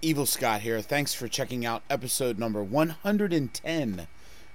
Evil 0.00 0.26
Scott 0.26 0.60
here. 0.60 0.80
Thanks 0.80 1.12
for 1.12 1.26
checking 1.26 1.66
out 1.66 1.82
episode 1.90 2.38
number 2.38 2.62
110 2.62 4.06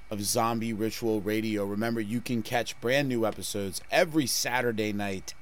of 0.10 0.24
Zombie 0.24 0.72
Ritual 0.72 1.20
Radio. 1.20 1.66
Remember, 1.66 2.00
you 2.00 2.22
can 2.22 2.42
catch 2.42 2.80
brand 2.80 3.10
new 3.10 3.26
episodes 3.26 3.82
every 3.92 4.26
Saturday 4.26 4.94
night, 4.94 5.34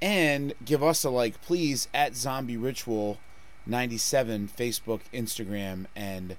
And 0.00 0.54
give 0.64 0.82
us 0.82 1.04
a 1.04 1.10
like, 1.10 1.40
please, 1.40 1.86
at 1.94 2.16
Zombie 2.16 2.56
Ritual 2.56 3.20
97, 3.66 4.48
Facebook, 4.48 5.02
Instagram, 5.14 5.86
and 5.94 6.34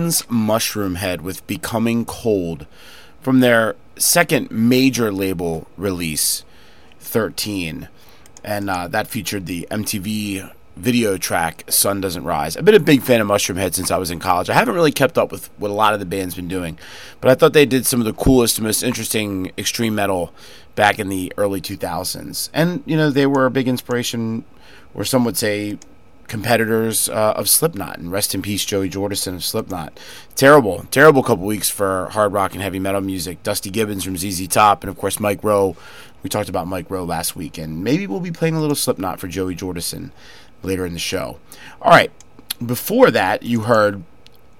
Mushroomhead 0.00 1.20
with 1.20 1.46
Becoming 1.46 2.04
Cold 2.04 2.66
from 3.20 3.40
their 3.40 3.76
second 3.96 4.50
major 4.50 5.12
label 5.12 5.68
release, 5.76 6.44
13. 7.00 7.88
And 8.42 8.70
uh, 8.70 8.88
that 8.88 9.06
featured 9.06 9.46
the 9.46 9.68
MTV 9.70 10.50
video 10.76 11.18
track 11.18 11.64
Sun 11.68 12.00
Doesn't 12.00 12.24
Rise. 12.24 12.56
I've 12.56 12.64
been 12.64 12.74
a 12.74 12.80
big 12.80 13.02
fan 13.02 13.20
of 13.20 13.26
Mushroomhead 13.26 13.74
since 13.74 13.90
I 13.90 13.98
was 13.98 14.10
in 14.10 14.18
college. 14.18 14.48
I 14.48 14.54
haven't 14.54 14.74
really 14.74 14.92
kept 14.92 15.18
up 15.18 15.30
with 15.30 15.50
what 15.58 15.70
a 15.70 15.74
lot 15.74 15.92
of 15.92 16.00
the 16.00 16.06
band's 16.06 16.34
been 16.34 16.48
doing, 16.48 16.78
but 17.20 17.30
I 17.30 17.34
thought 17.34 17.52
they 17.52 17.66
did 17.66 17.84
some 17.84 18.00
of 18.00 18.06
the 18.06 18.14
coolest, 18.14 18.60
most 18.60 18.82
interesting 18.82 19.52
extreme 19.58 19.94
metal 19.94 20.32
back 20.74 20.98
in 20.98 21.10
the 21.10 21.32
early 21.36 21.60
2000s. 21.60 22.48
And, 22.54 22.82
you 22.86 22.96
know, 22.96 23.10
they 23.10 23.26
were 23.26 23.44
a 23.44 23.50
big 23.50 23.68
inspiration, 23.68 24.44
or 24.94 25.04
some 25.04 25.24
would 25.26 25.36
say 25.36 25.78
competitors 26.32 27.10
uh, 27.10 27.34
of 27.36 27.46
Slipknot. 27.46 27.98
And 27.98 28.10
rest 28.10 28.34
in 28.34 28.40
peace, 28.40 28.64
Joey 28.64 28.88
Jordison 28.88 29.34
of 29.34 29.44
Slipknot. 29.44 30.00
Terrible, 30.34 30.86
terrible 30.90 31.22
couple 31.22 31.44
weeks 31.44 31.68
for 31.68 32.08
hard 32.08 32.32
rock 32.32 32.54
and 32.54 32.62
heavy 32.62 32.78
metal 32.78 33.02
music. 33.02 33.42
Dusty 33.42 33.68
Gibbons 33.68 34.02
from 34.02 34.16
ZZ 34.16 34.48
Top, 34.48 34.82
and 34.82 34.88
of 34.88 34.96
course 34.96 35.20
Mike 35.20 35.42
Howe. 35.42 35.76
We 36.22 36.30
talked 36.30 36.48
about 36.48 36.66
Mike 36.66 36.88
Howe 36.88 37.04
last 37.04 37.36
week, 37.36 37.58
and 37.58 37.84
maybe 37.84 38.06
we'll 38.06 38.20
be 38.20 38.30
playing 38.32 38.54
a 38.54 38.60
little 38.62 38.74
Slipknot 38.74 39.20
for 39.20 39.28
Joey 39.28 39.54
Jordison 39.54 40.10
later 40.62 40.86
in 40.86 40.94
the 40.94 40.98
show. 40.98 41.38
All 41.82 41.90
right, 41.90 42.10
before 42.64 43.10
that, 43.10 43.42
you 43.42 43.60
heard 43.60 44.02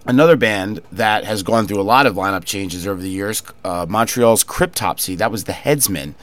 another 0.05 0.37
band 0.37 0.83
that 0.93 1.25
has 1.25 1.43
gone 1.43 1.67
through 1.67 1.81
a 1.81 1.83
lot 1.83 2.05
of 2.05 2.17
lineup 2.17 2.45
changes 2.45 2.87
over 2.87 3.01
the 3.01 3.09
years. 3.09 3.43
Uh, 3.65 3.87
Montreal's 3.89 4.45
Cryptopsy. 4.45 5.17
That 5.17 5.31
was 5.31 5.45
the 5.45 5.53
Headsmen. 5.53 6.17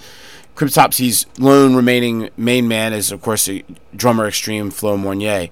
Cryptopsy's 0.60 1.26
lone 1.38 1.74
remaining 1.74 2.32
main 2.36 2.68
man 2.68 2.92
is, 2.92 3.14
of 3.14 3.22
course, 3.22 3.46
the 3.46 3.64
drummer 3.96 4.28
extreme 4.28 4.72
Flo 4.72 4.98
Mounier, 4.98 5.48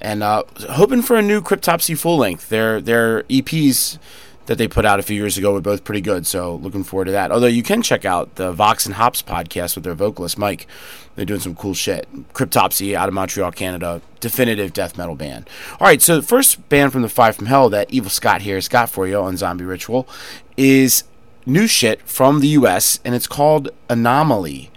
and 0.00 0.22
uh, 0.22 0.42
hoping 0.70 1.02
for 1.02 1.16
a 1.16 1.22
new 1.22 1.42
Cryptopsy 1.42 1.98
full 1.98 2.16
length. 2.16 2.48
Their 2.48 2.80
their 2.80 3.24
EPs 3.24 3.98
that 4.46 4.56
they 4.56 4.66
put 4.66 4.86
out 4.86 4.98
a 4.98 5.02
few 5.02 5.16
years 5.16 5.36
ago 5.36 5.52
were 5.52 5.60
both 5.60 5.84
pretty 5.84 6.00
good, 6.00 6.26
so 6.26 6.54
looking 6.54 6.82
forward 6.82 7.04
to 7.04 7.10
that. 7.10 7.30
Although 7.30 7.46
you 7.46 7.62
can 7.62 7.82
check 7.82 8.06
out 8.06 8.36
the 8.36 8.50
Vox 8.50 8.86
and 8.86 8.94
Hops 8.94 9.20
podcast 9.20 9.74
with 9.74 9.84
their 9.84 9.92
vocalist 9.92 10.38
Mike. 10.38 10.66
They're 11.14 11.26
doing 11.26 11.40
some 11.40 11.54
cool 11.54 11.74
shit. 11.74 12.08
Cryptopsy 12.32 12.94
out 12.94 13.08
of 13.08 13.14
Montreal, 13.14 13.52
Canada, 13.52 14.00
definitive 14.20 14.72
death 14.72 14.96
metal 14.96 15.14
band. 15.14 15.46
All 15.78 15.86
right, 15.86 16.00
so 16.00 16.16
the 16.16 16.22
first 16.22 16.66
band 16.70 16.92
from 16.92 17.02
the 17.02 17.10
Five 17.10 17.36
from 17.36 17.46
Hell 17.46 17.68
that 17.68 17.90
Evil 17.90 18.08
Scott 18.08 18.40
here 18.40 18.54
has 18.54 18.68
got 18.68 18.88
for 18.88 19.06
you 19.06 19.18
on 19.18 19.36
Zombie 19.36 19.64
Ritual 19.64 20.08
is 20.56 21.04
new 21.48 21.66
shit 21.66 22.02
from 22.02 22.40
the 22.40 22.48
US, 22.48 23.00
and 23.04 23.14
it's 23.14 23.26
called 23.26 23.70
Anomaly. 23.88 24.70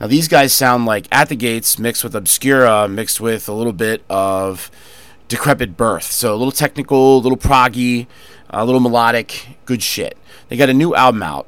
Now, 0.00 0.06
these 0.06 0.28
guys 0.28 0.52
sound 0.52 0.86
like 0.86 1.06
At 1.12 1.28
the 1.28 1.36
Gates 1.36 1.78
mixed 1.78 2.04
with 2.04 2.14
Obscura, 2.14 2.88
mixed 2.88 3.20
with 3.20 3.48
a 3.48 3.52
little 3.52 3.72
bit 3.72 4.02
of 4.08 4.70
Decrepit 5.28 5.76
Birth. 5.76 6.10
So 6.10 6.34
a 6.34 6.36
little 6.36 6.52
technical, 6.52 7.18
a 7.18 7.20
little 7.20 7.38
proggy, 7.38 8.06
a 8.48 8.64
little 8.64 8.80
melodic, 8.80 9.58
good 9.64 9.82
shit. 9.82 10.16
They 10.48 10.56
got 10.56 10.68
a 10.68 10.74
new 10.74 10.94
album 10.94 11.22
out 11.22 11.46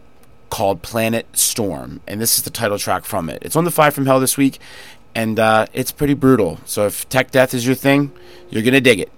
called 0.50 0.82
Planet 0.82 1.26
Storm, 1.32 2.00
and 2.06 2.20
this 2.20 2.36
is 2.36 2.44
the 2.44 2.50
title 2.50 2.78
track 2.78 3.04
from 3.04 3.30
it. 3.30 3.38
It's 3.42 3.56
on 3.56 3.64
the 3.64 3.70
Five 3.70 3.94
from 3.94 4.06
Hell 4.06 4.20
this 4.20 4.36
week, 4.36 4.60
and 5.14 5.40
uh, 5.40 5.66
it's 5.72 5.90
pretty 5.90 6.14
brutal. 6.14 6.60
So 6.66 6.86
if 6.86 7.08
tech 7.08 7.30
death 7.30 7.54
is 7.54 7.66
your 7.66 7.74
thing, 7.74 8.12
you're 8.50 8.62
gonna 8.62 8.80
dig 8.80 9.00
it. 9.00 9.10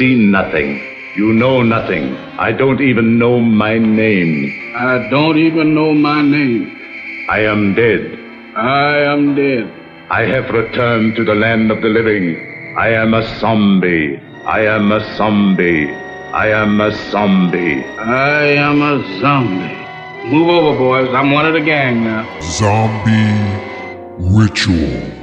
Seen 0.00 0.30
nothing. 0.30 0.80
You 1.14 1.34
know 1.34 1.60
nothing. 1.62 2.16
I 2.46 2.52
don't 2.52 2.80
even 2.80 3.18
know 3.18 3.38
my 3.38 3.76
name. 3.76 4.32
I 4.74 5.10
don't 5.10 5.36
even 5.36 5.74
know 5.74 5.92
my 5.92 6.22
name. 6.22 6.62
I 7.28 7.40
am 7.40 7.74
dead. 7.74 8.00
I 8.56 8.96
am 9.12 9.34
dead. 9.34 9.70
I 10.08 10.22
have 10.22 10.48
returned 10.48 11.16
to 11.16 11.24
the 11.24 11.34
land 11.34 11.70
of 11.70 11.82
the 11.82 11.88
living. 11.88 12.24
I 12.78 12.88
am 13.02 13.12
a 13.12 13.22
zombie. 13.40 14.16
I 14.46 14.60
am 14.74 14.90
a 14.90 15.00
zombie. 15.18 15.92
I 16.32 16.48
am 16.62 16.80
a 16.80 16.90
zombie. 17.10 17.84
I 17.84 18.44
am 18.68 18.80
a 18.80 18.94
zombie. 19.20 20.32
Move 20.32 20.48
over, 20.48 20.78
boys. 20.78 21.14
I'm 21.14 21.30
one 21.30 21.44
of 21.44 21.52
the 21.52 21.60
gang 21.60 22.04
now. 22.04 22.24
Zombie 22.40 23.36
Ritual. 24.38 25.19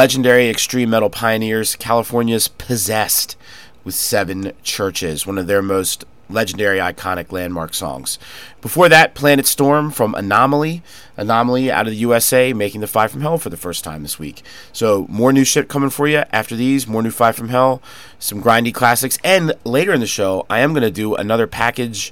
Legendary 0.00 0.48
extreme 0.48 0.88
metal 0.88 1.10
pioneers, 1.10 1.76
California's 1.76 2.48
Possessed, 2.48 3.36
with 3.84 3.94
seven 3.94 4.50
churches, 4.62 5.26
one 5.26 5.36
of 5.36 5.46
their 5.46 5.60
most 5.60 6.06
legendary, 6.30 6.78
iconic 6.78 7.30
landmark 7.30 7.74
songs. 7.74 8.18
Before 8.62 8.88
that, 8.88 9.14
Planet 9.14 9.46
Storm 9.46 9.90
from 9.90 10.14
Anomaly, 10.14 10.82
Anomaly 11.18 11.70
out 11.70 11.86
of 11.86 11.92
the 11.92 11.98
USA, 11.98 12.54
making 12.54 12.80
the 12.80 12.86
Five 12.86 13.10
from 13.10 13.20
Hell 13.20 13.36
for 13.36 13.50
the 13.50 13.58
first 13.58 13.84
time 13.84 14.00
this 14.00 14.18
week. 14.18 14.42
So, 14.72 15.06
more 15.10 15.34
new 15.34 15.44
shit 15.44 15.68
coming 15.68 15.90
for 15.90 16.08
you 16.08 16.24
after 16.32 16.56
these, 16.56 16.86
more 16.86 17.02
new 17.02 17.10
Five 17.10 17.36
from 17.36 17.50
Hell, 17.50 17.82
some 18.18 18.42
grindy 18.42 18.72
classics, 18.72 19.18
and 19.22 19.52
later 19.64 19.92
in 19.92 20.00
the 20.00 20.06
show, 20.06 20.46
I 20.48 20.60
am 20.60 20.72
going 20.72 20.80
to 20.80 20.90
do 20.90 21.14
another 21.14 21.46
package 21.46 22.10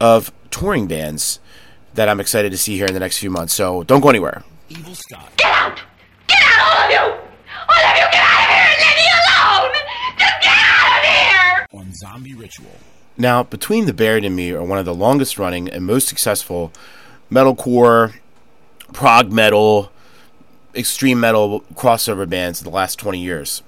of 0.00 0.32
touring 0.50 0.88
bands 0.88 1.38
that 1.94 2.08
I'm 2.08 2.18
excited 2.18 2.50
to 2.50 2.58
see 2.58 2.74
here 2.74 2.86
in 2.86 2.94
the 2.94 3.00
next 3.00 3.18
few 3.18 3.30
months. 3.30 3.54
So, 3.54 3.84
don't 3.84 4.00
go 4.00 4.08
anywhere. 4.08 4.42
Evil 4.68 4.96
Scott. 4.96 5.30
Get 5.36 5.52
out! 5.52 5.80
Get 6.26 6.42
out, 6.42 6.58
all 6.66 6.84
of 6.84 6.90
you! 6.90 7.28
All 7.70 7.84
of 7.84 7.96
you 7.96 8.06
get 8.10 8.24
out 8.24 8.40
of 8.40 8.48
here 8.48 8.64
and 8.64 8.80
leave 8.80 8.96
me 8.96 9.06
alone! 9.20 9.72
Just 10.16 10.40
get 10.40 10.56
out 10.56 10.98
of 10.98 11.04
here! 11.04 11.66
On 11.88 11.94
Zombie 11.94 12.34
Ritual. 12.34 12.76
Now, 13.16 13.42
Between 13.42 13.86
the 13.86 13.94
Buried 13.94 14.22
and 14.22 14.36
Me 14.36 14.52
are 14.52 14.62
one 14.62 14.78
of 14.78 14.84
the 14.84 14.94
longest 14.94 15.38
running 15.38 15.70
and 15.70 15.86
most 15.86 16.06
successful 16.06 16.70
metalcore, 17.32 18.12
prog 18.92 19.32
metal, 19.32 19.90
extreme 20.74 21.18
metal 21.18 21.62
crossover 21.74 22.28
bands 22.28 22.60
in 22.60 22.64
the 22.64 22.74
last 22.74 22.98
20 22.98 23.18
years. 23.18 23.62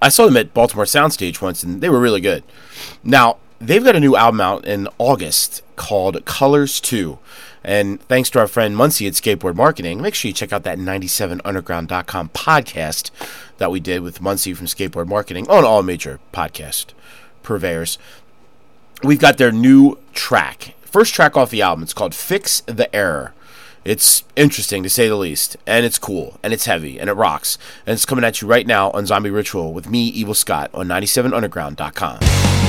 I 0.00 0.08
saw 0.08 0.26
them 0.26 0.36
at 0.36 0.54
Baltimore 0.54 0.84
Soundstage 0.84 1.42
once 1.42 1.64
and 1.64 1.80
they 1.80 1.88
were 1.88 1.98
really 1.98 2.20
good. 2.20 2.44
Now, 3.02 3.38
they've 3.58 3.82
got 3.82 3.96
a 3.96 4.00
new 4.00 4.14
album 4.14 4.40
out 4.40 4.64
in 4.64 4.86
August 4.98 5.62
called 5.74 6.24
Colors 6.24 6.80
2. 6.80 7.18
And 7.64 8.00
thanks 8.02 8.30
to 8.30 8.38
our 8.38 8.46
friend 8.46 8.76
Muncie 8.76 9.08
at 9.08 9.14
Skateboard 9.14 9.56
Marketing, 9.56 10.00
make 10.00 10.14
sure 10.14 10.28
you 10.28 10.32
check 10.32 10.52
out 10.52 10.62
that 10.62 10.78
97underground.com 10.78 12.28
podcast 12.28 13.10
that 13.58 13.72
we 13.72 13.80
did 13.80 14.00
with 14.00 14.20
Muncie 14.20 14.54
from 14.54 14.66
Skateboard 14.66 15.08
Marketing 15.08 15.48
on 15.50 15.64
all 15.64 15.82
major 15.82 16.20
podcast 16.32 16.94
purveyors. 17.42 17.98
We've 19.02 19.18
got 19.18 19.38
their 19.38 19.52
new 19.52 19.98
track. 20.12 20.74
First 20.82 21.14
track 21.14 21.36
off 21.36 21.50
the 21.50 21.62
album. 21.62 21.82
It's 21.82 21.94
called 21.94 22.14
Fix 22.14 22.60
the 22.62 22.94
Error. 22.94 23.32
It's 23.84 24.24
interesting 24.36 24.82
to 24.82 24.90
say 24.90 25.08
the 25.08 25.16
least, 25.16 25.56
and 25.66 25.86
it's 25.86 25.98
cool, 25.98 26.38
and 26.42 26.52
it's 26.52 26.66
heavy, 26.66 27.00
and 27.00 27.08
it 27.08 27.14
rocks. 27.14 27.56
And 27.86 27.94
it's 27.94 28.04
coming 28.04 28.24
at 28.24 28.42
you 28.42 28.48
right 28.48 28.66
now 28.66 28.90
on 28.90 29.06
Zombie 29.06 29.30
Ritual 29.30 29.72
with 29.72 29.88
me, 29.88 30.06
Evil 30.08 30.34
Scott, 30.34 30.70
on 30.74 30.86
97underground.com. 30.88 32.59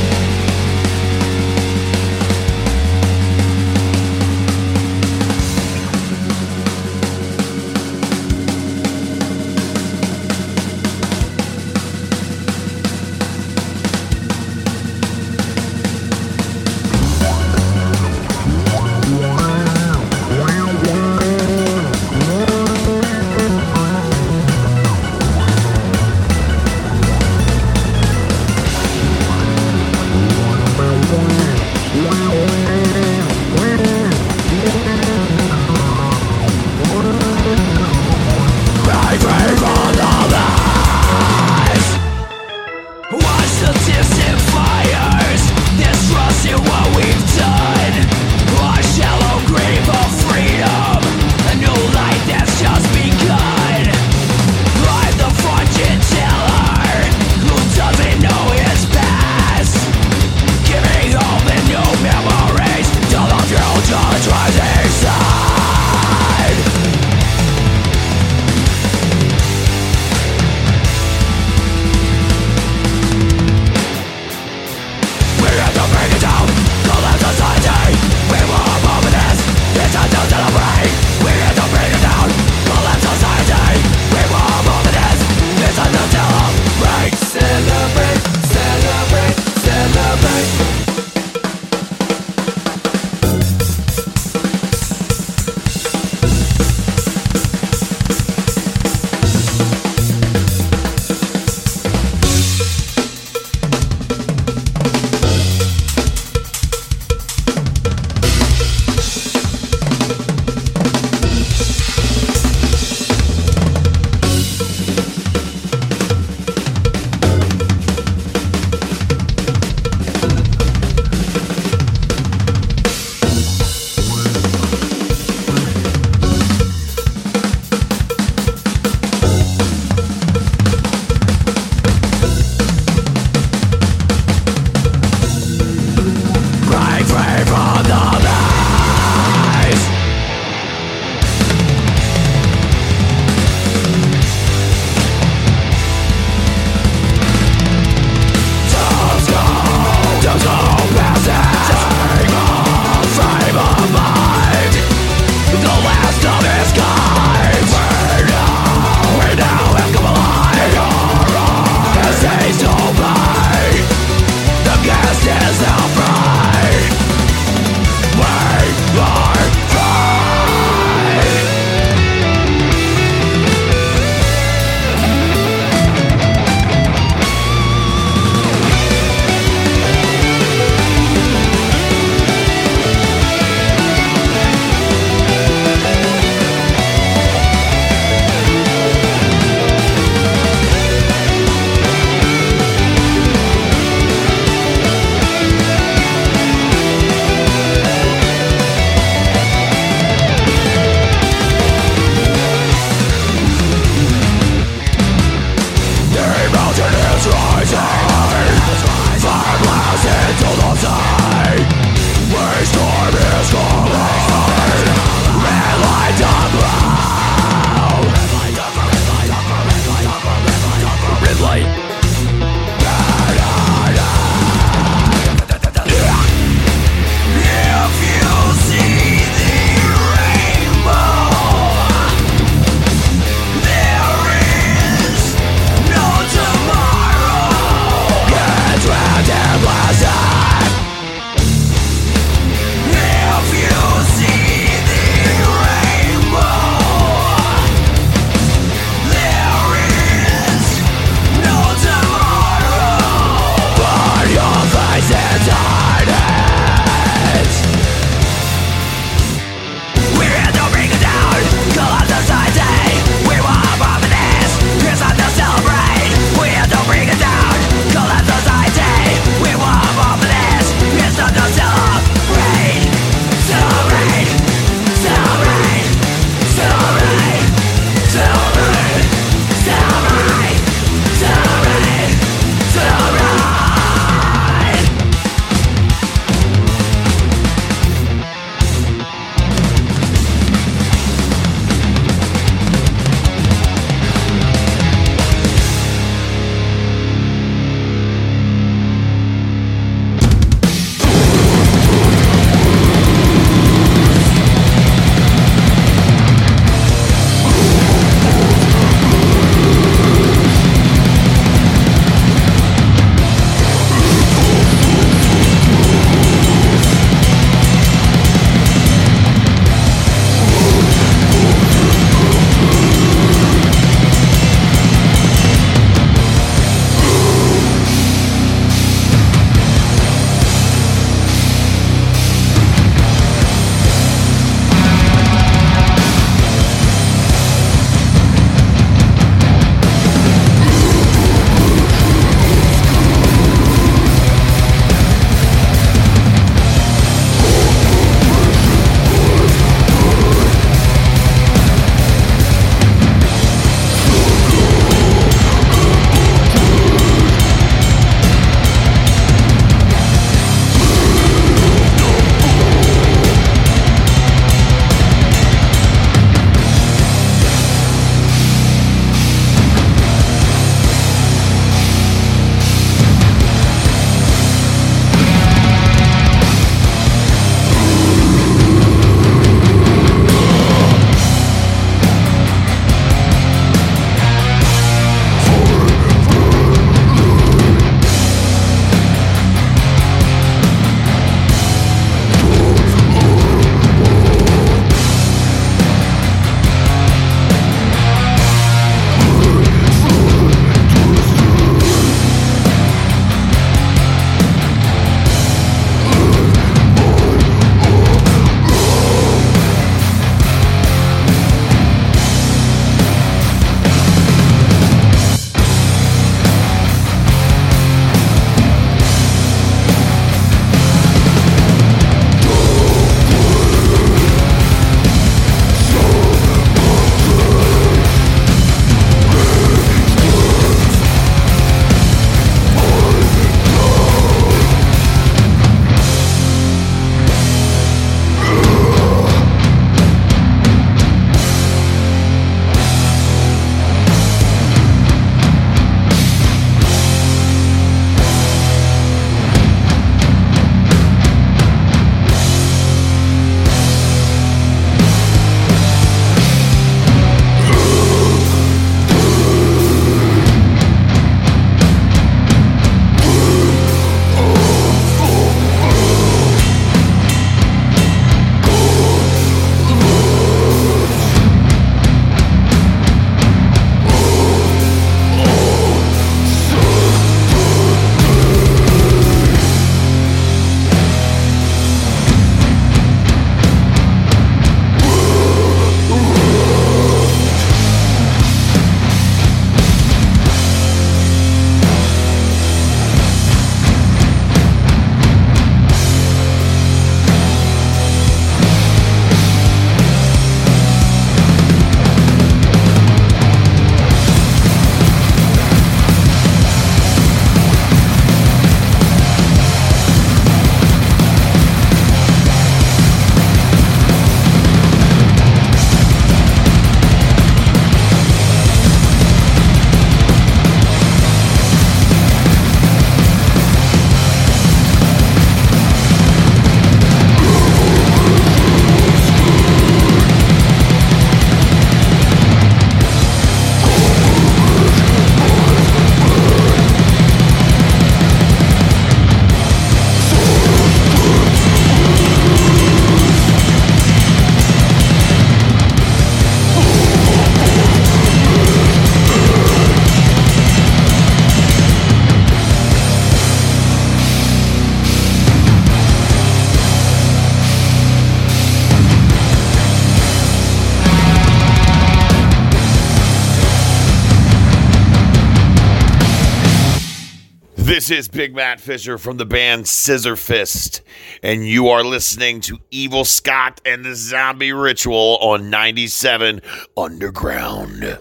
This 568.12 568.26
is 568.26 568.28
Big 568.28 568.54
Matt 568.54 568.82
Fisher 568.82 569.18
from 569.18 569.38
the 569.38 569.46
band 569.46 569.86
Scissorfist, 569.86 571.00
and 571.42 571.66
you 571.66 571.88
are 571.88 572.04
listening 572.04 572.60
to 572.60 572.78
Evil 572.92 573.24
Scott 573.24 573.80
and 573.86 574.04
the 574.04 574.16
Zombie 574.16 574.74
Ritual 574.74 575.38
on 575.38 575.70
97 575.70 576.62
Underground. 576.98 578.20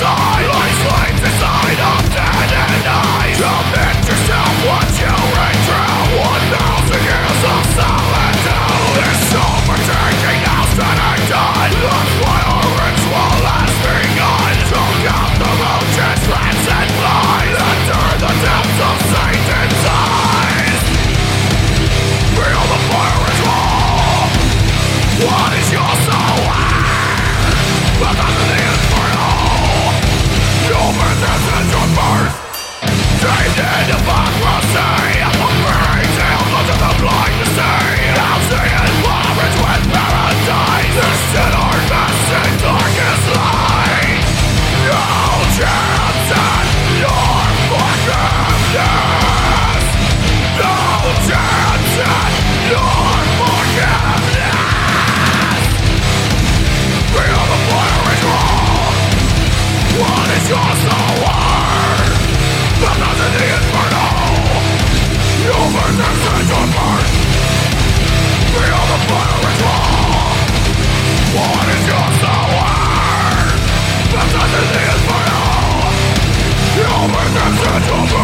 What 0.00 0.37
Your 76.98 77.06
business 77.06 78.17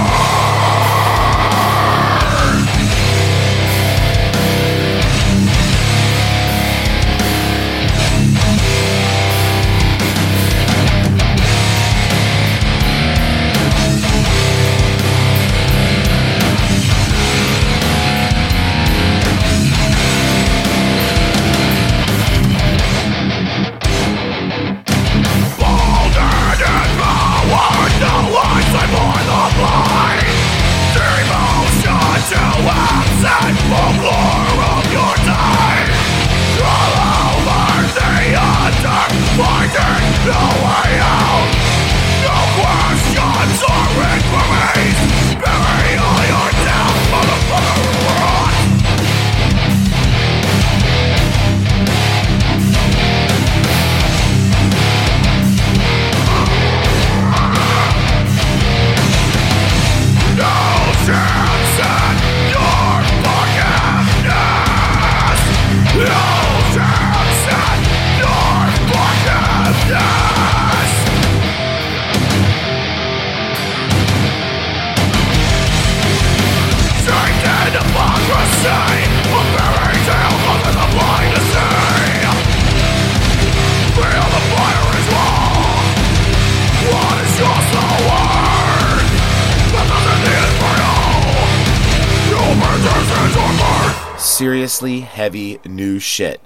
shit. 96.14 96.40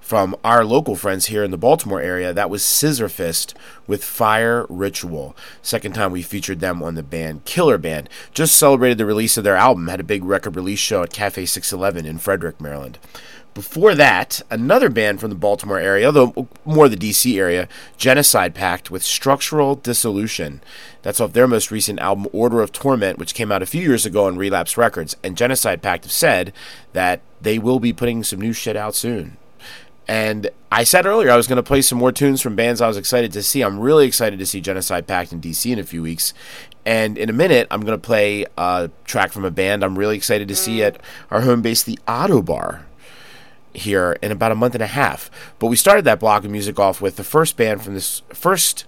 From 0.00 0.36
our 0.44 0.64
local 0.64 0.96
friends 0.96 1.26
here 1.26 1.42
in 1.42 1.52
the 1.52 1.56
Baltimore 1.56 2.00
area, 2.02 2.32
that 2.32 2.50
was 2.50 2.62
Scissorfist 2.62 3.54
with 3.86 4.04
Fire 4.04 4.66
Ritual. 4.68 5.36
Second 5.62 5.94
time 5.94 6.12
we 6.12 6.20
featured 6.20 6.60
them 6.60 6.82
on 6.82 6.96
the 6.96 7.02
band 7.02 7.44
Killer 7.44 7.78
Band. 7.78 8.08
Just 8.34 8.56
celebrated 8.56 8.98
the 8.98 9.06
release 9.06 9.36
of 9.36 9.44
their 9.44 9.56
album, 9.56 9.86
had 9.86 10.00
a 10.00 10.04
big 10.04 10.24
record 10.24 10.56
release 10.56 10.80
show 10.80 11.02
at 11.02 11.12
Cafe 11.12 11.46
611 11.46 12.04
in 12.04 12.18
Frederick, 12.18 12.60
Maryland. 12.60 12.98
Before 13.52 13.96
that, 13.96 14.42
another 14.48 14.88
band 14.88 15.20
from 15.20 15.30
the 15.30 15.36
Baltimore 15.36 15.78
area, 15.78 16.12
though 16.12 16.48
more 16.64 16.88
the 16.88 16.96
DC 16.96 17.36
area, 17.36 17.68
Genocide 17.96 18.54
Pact 18.54 18.90
with 18.92 19.02
Structural 19.02 19.74
Dissolution. 19.74 20.60
That's 21.02 21.20
off 21.20 21.32
their 21.32 21.48
most 21.48 21.70
recent 21.72 21.98
album, 21.98 22.28
Order 22.32 22.60
of 22.60 22.70
Torment, 22.70 23.18
which 23.18 23.34
came 23.34 23.50
out 23.50 23.62
a 23.62 23.66
few 23.66 23.82
years 23.82 24.06
ago 24.06 24.26
on 24.26 24.36
Relapse 24.36 24.76
Records. 24.76 25.16
And 25.24 25.36
Genocide 25.36 25.82
Pact 25.82 26.04
have 26.04 26.12
said 26.12 26.52
that 26.92 27.22
they 27.40 27.58
will 27.58 27.80
be 27.80 27.92
putting 27.92 28.22
some 28.22 28.40
new 28.40 28.52
shit 28.52 28.76
out 28.76 28.94
soon. 28.94 29.36
And 30.06 30.50
I 30.70 30.84
said 30.84 31.06
earlier 31.06 31.30
I 31.30 31.36
was 31.36 31.46
going 31.46 31.56
to 31.56 31.62
play 31.62 31.82
some 31.82 31.98
more 31.98 32.12
tunes 32.12 32.40
from 32.40 32.56
bands 32.56 32.80
I 32.80 32.88
was 32.88 32.96
excited 32.96 33.32
to 33.32 33.42
see. 33.42 33.62
I'm 33.62 33.80
really 33.80 34.06
excited 34.06 34.38
to 34.38 34.46
see 34.46 34.60
Genocide 34.60 35.08
Pact 35.08 35.32
in 35.32 35.40
DC 35.40 35.72
in 35.72 35.78
a 35.78 35.84
few 35.84 36.02
weeks. 36.02 36.34
And 36.86 37.18
in 37.18 37.28
a 37.28 37.32
minute, 37.32 37.66
I'm 37.70 37.82
going 37.82 37.98
to 37.98 38.06
play 38.06 38.46
a 38.56 38.90
track 39.04 39.32
from 39.32 39.44
a 39.44 39.50
band 39.50 39.84
I'm 39.84 39.98
really 39.98 40.16
excited 40.16 40.46
to 40.48 40.56
see 40.56 40.78
mm. 40.78 40.86
at 40.86 41.00
our 41.30 41.40
home 41.42 41.62
base, 41.62 41.82
the 41.82 41.98
Ottobar 42.06 42.82
here 43.74 44.16
in 44.22 44.32
about 44.32 44.52
a 44.52 44.56
month 44.56 44.74
and 44.74 44.82
a 44.82 44.88
half. 44.88 45.30
But 45.58 45.68
we 45.68 45.76
started 45.76 46.04
that 46.04 46.20
block 46.20 46.44
of 46.44 46.50
music 46.50 46.78
off 46.78 47.00
with 47.00 47.16
the 47.16 47.24
first 47.24 47.56
band 47.56 47.82
from 47.82 47.94
this 47.94 48.22
first 48.30 48.84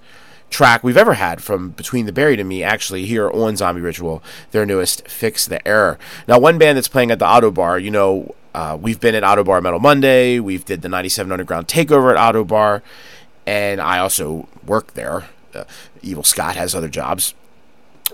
track 0.50 0.84
we've 0.84 0.96
ever 0.96 1.14
had 1.14 1.42
from 1.42 1.70
Between 1.70 2.06
the 2.06 2.12
Buried 2.12 2.38
and 2.38 2.48
Me, 2.48 2.62
actually, 2.62 3.06
here 3.06 3.30
on 3.30 3.56
Zombie 3.56 3.80
Ritual, 3.80 4.22
their 4.52 4.66
newest, 4.66 5.08
Fix 5.08 5.46
the 5.46 5.66
Error. 5.66 5.98
Now, 6.28 6.38
one 6.38 6.58
band 6.58 6.76
that's 6.76 6.88
playing 6.88 7.10
at 7.10 7.18
the 7.18 7.24
Ottobar, 7.24 7.82
you 7.82 7.90
know, 7.90 8.34
uh, 8.54 8.76
we've 8.80 9.00
been 9.00 9.14
at 9.14 9.22
Ottobar 9.22 9.62
Metal 9.62 9.80
Monday, 9.80 10.38
we've 10.38 10.64
did 10.64 10.82
the 10.82 10.88
97 10.88 11.32
Underground 11.32 11.68
Takeover 11.68 12.14
at 12.14 12.34
Ottobar, 12.34 12.82
and 13.46 13.80
I 13.80 13.98
also 13.98 14.46
work 14.64 14.92
there. 14.94 15.28
Uh, 15.54 15.64
Evil 16.02 16.22
Scott 16.22 16.56
has 16.56 16.74
other 16.74 16.88
jobs. 16.88 17.34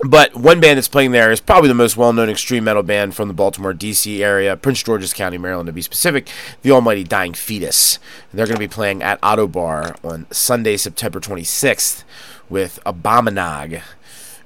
But 0.05 0.33
one 0.33 0.61
band 0.61 0.77
that's 0.77 0.87
playing 0.87 1.11
there 1.11 1.29
is 1.29 1.41
probably 1.41 1.67
the 1.67 1.73
most 1.73 1.97
well 1.97 2.13
known 2.13 2.29
extreme 2.29 2.63
metal 2.63 2.83
band 2.83 3.15
from 3.15 3.27
the 3.27 3.33
Baltimore, 3.33 3.73
D.C. 3.73 4.23
area, 4.23 4.55
Prince 4.55 4.81
George's 4.81 5.13
County, 5.13 5.37
Maryland 5.37 5.67
to 5.67 5.73
be 5.73 5.81
specific, 5.81 6.29
the 6.61 6.71
Almighty 6.71 7.03
Dying 7.03 7.33
Fetus. 7.33 7.99
And 8.31 8.39
they're 8.39 8.45
going 8.45 8.55
to 8.55 8.59
be 8.59 8.67
playing 8.67 9.03
at 9.03 9.19
Ottobar 9.21 9.97
on 10.03 10.25
Sunday, 10.31 10.77
September 10.77 11.19
26th 11.19 12.03
with 12.49 12.79
Abominog, 12.85 13.81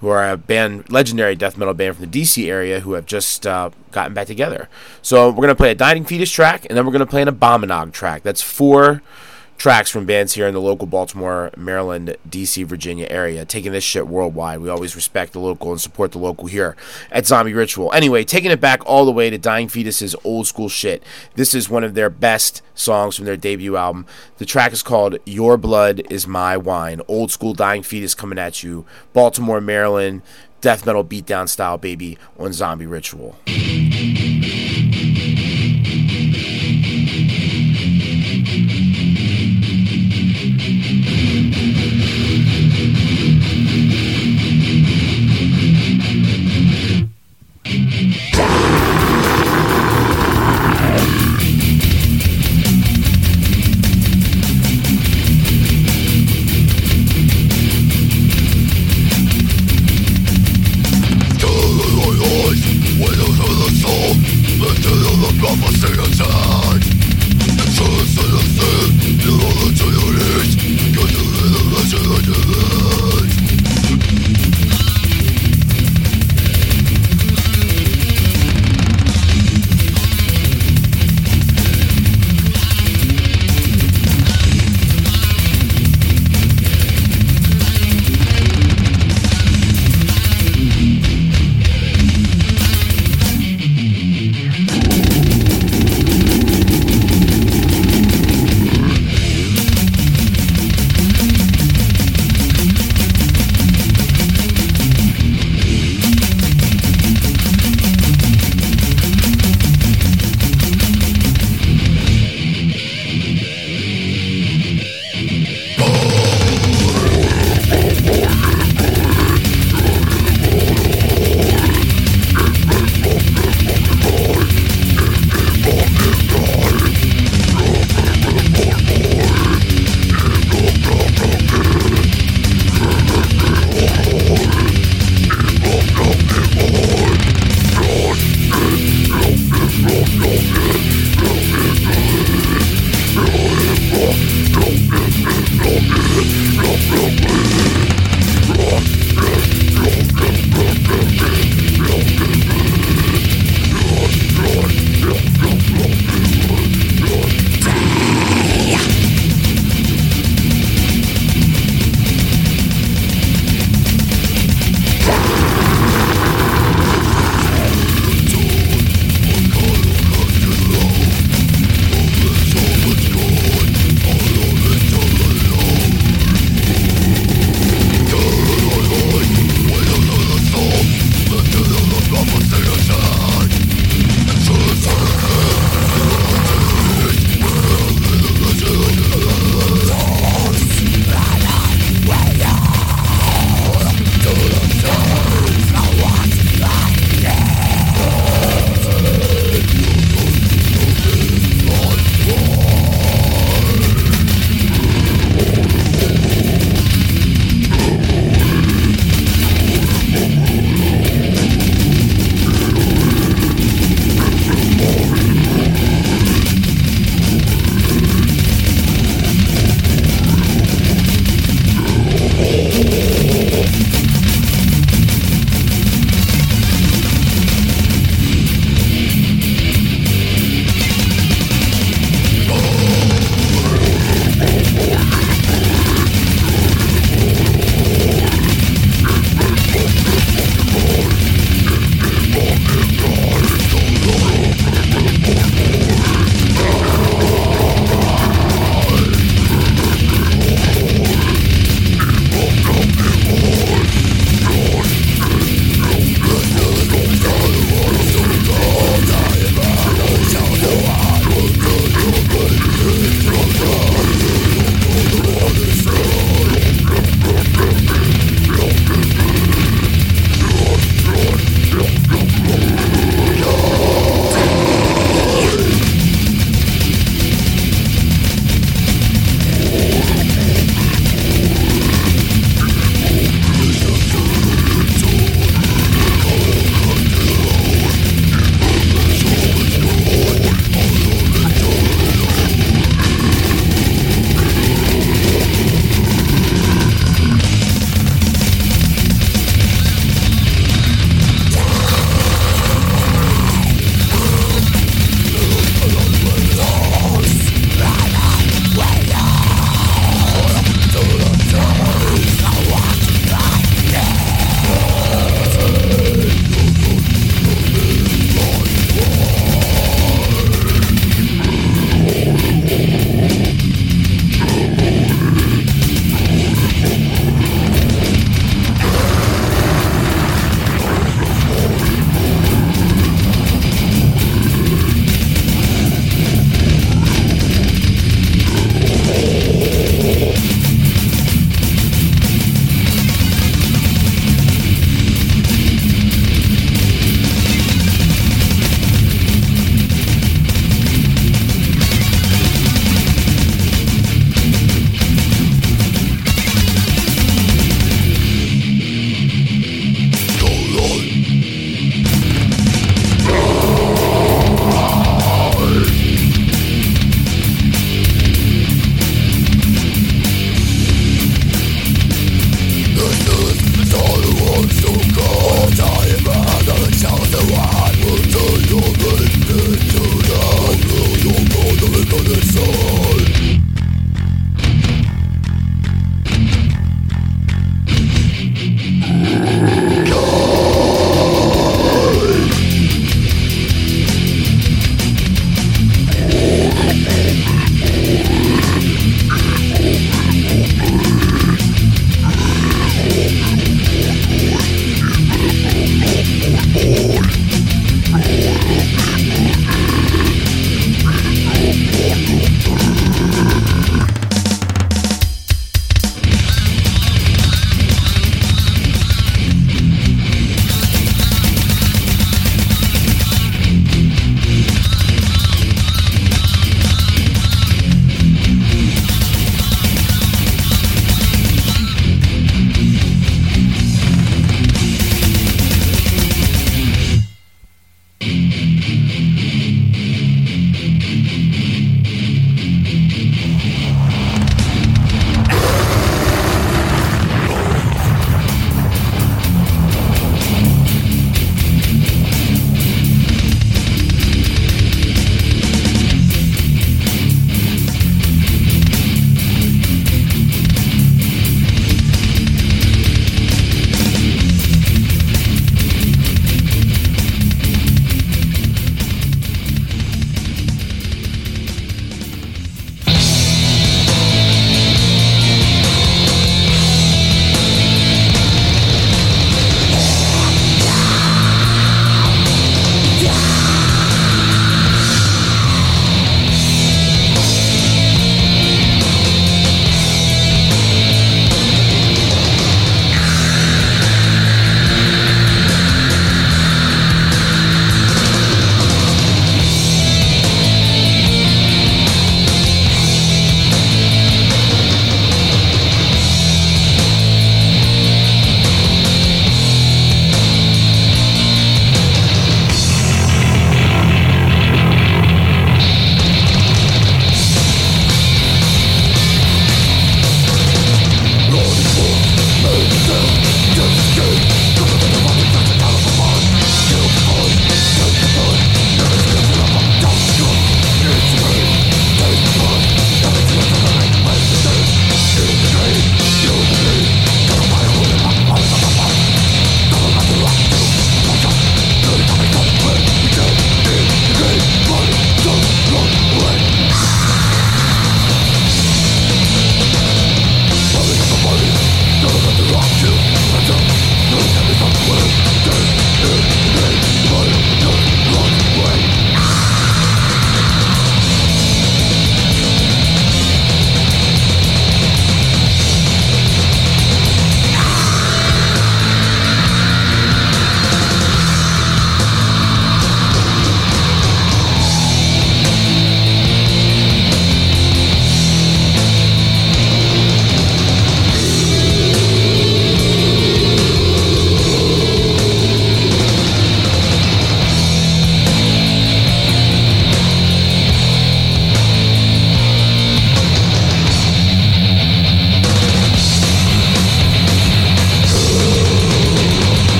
who 0.00 0.08
are 0.08 0.30
a 0.30 0.36
band, 0.36 0.90
legendary 0.90 1.34
death 1.34 1.56
metal 1.56 1.74
band 1.74 1.96
from 1.96 2.04
the 2.04 2.10
D.C. 2.10 2.50
area 2.50 2.80
who 2.80 2.92
have 2.92 3.06
just 3.06 3.46
uh, 3.46 3.70
gotten 3.90 4.12
back 4.12 4.26
together. 4.26 4.68
So 5.00 5.30
we're 5.30 5.36
going 5.36 5.48
to 5.48 5.54
play 5.54 5.70
a 5.70 5.74
Dying 5.74 6.04
Fetus 6.04 6.30
track, 6.30 6.66
and 6.68 6.76
then 6.76 6.84
we're 6.84 6.92
going 6.92 7.00
to 7.00 7.06
play 7.06 7.22
an 7.22 7.28
Abominog 7.28 7.92
track. 7.92 8.22
That's 8.22 8.42
four 8.42 9.02
tracks 9.58 9.90
from 9.90 10.06
bands 10.06 10.34
here 10.34 10.46
in 10.46 10.54
the 10.54 10.60
local 10.60 10.86
Baltimore, 10.86 11.50
Maryland, 11.56 12.16
DC, 12.28 12.64
Virginia 12.64 13.08
area, 13.10 13.44
taking 13.44 13.72
this 13.72 13.84
shit 13.84 14.06
worldwide. 14.06 14.60
We 14.60 14.68
always 14.68 14.94
respect 14.94 15.32
the 15.32 15.40
local 15.40 15.72
and 15.72 15.80
support 15.80 16.12
the 16.12 16.18
local 16.18 16.46
here 16.46 16.76
at 17.10 17.26
Zombie 17.26 17.52
Ritual. 17.52 17.92
Anyway, 17.92 18.22
taking 18.24 18.52
it 18.52 18.60
back 18.60 18.86
all 18.86 19.04
the 19.04 19.12
way 19.12 19.28
to 19.28 19.36
Dying 19.36 19.68
Fetus's 19.68 20.14
old 20.24 20.46
school 20.46 20.68
shit. 20.68 21.02
This 21.34 21.54
is 21.54 21.68
one 21.68 21.82
of 21.84 21.94
their 21.94 22.08
best 22.08 22.62
songs 22.74 23.16
from 23.16 23.24
their 23.24 23.36
debut 23.36 23.76
album. 23.76 24.06
The 24.38 24.46
track 24.46 24.72
is 24.72 24.82
called 24.82 25.18
Your 25.26 25.56
Blood 25.56 26.02
Is 26.08 26.26
My 26.26 26.56
Wine. 26.56 27.02
Old 27.08 27.32
school 27.32 27.52
Dying 27.52 27.82
Fetus 27.82 28.14
coming 28.14 28.38
at 28.38 28.62
you. 28.62 28.86
Baltimore, 29.12 29.60
Maryland, 29.60 30.22
death 30.60 30.86
metal 30.86 31.04
beatdown 31.04 31.48
style, 31.48 31.78
baby, 31.78 32.16
on 32.38 32.52
Zombie 32.52 32.86
Ritual. 32.86 33.36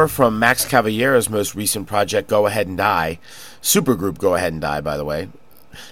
More 0.00 0.08
from 0.08 0.38
Max 0.38 0.64
Cavalera's 0.64 1.28
most 1.28 1.54
recent 1.54 1.86
project, 1.86 2.26
Go 2.26 2.46
Ahead 2.46 2.66
and 2.66 2.78
Die. 2.78 3.18
Supergroup 3.60 4.16
Go 4.16 4.34
Ahead 4.34 4.54
and 4.54 4.62
Die, 4.62 4.80
by 4.80 4.96
the 4.96 5.04
way. 5.04 5.28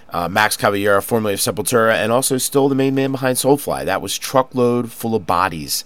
Uh, 0.08 0.30
Max 0.30 0.56
Cavalera, 0.56 1.02
formerly 1.02 1.34
of 1.34 1.40
Sepultura, 1.40 1.92
and 1.92 2.10
also 2.10 2.38
still 2.38 2.70
the 2.70 2.74
main 2.74 2.94
man 2.94 3.12
behind 3.12 3.36
Soulfly. 3.36 3.84
That 3.84 4.00
was 4.00 4.16
Truckload 4.16 4.90
Full 4.90 5.14
of 5.14 5.26
Bodies. 5.26 5.84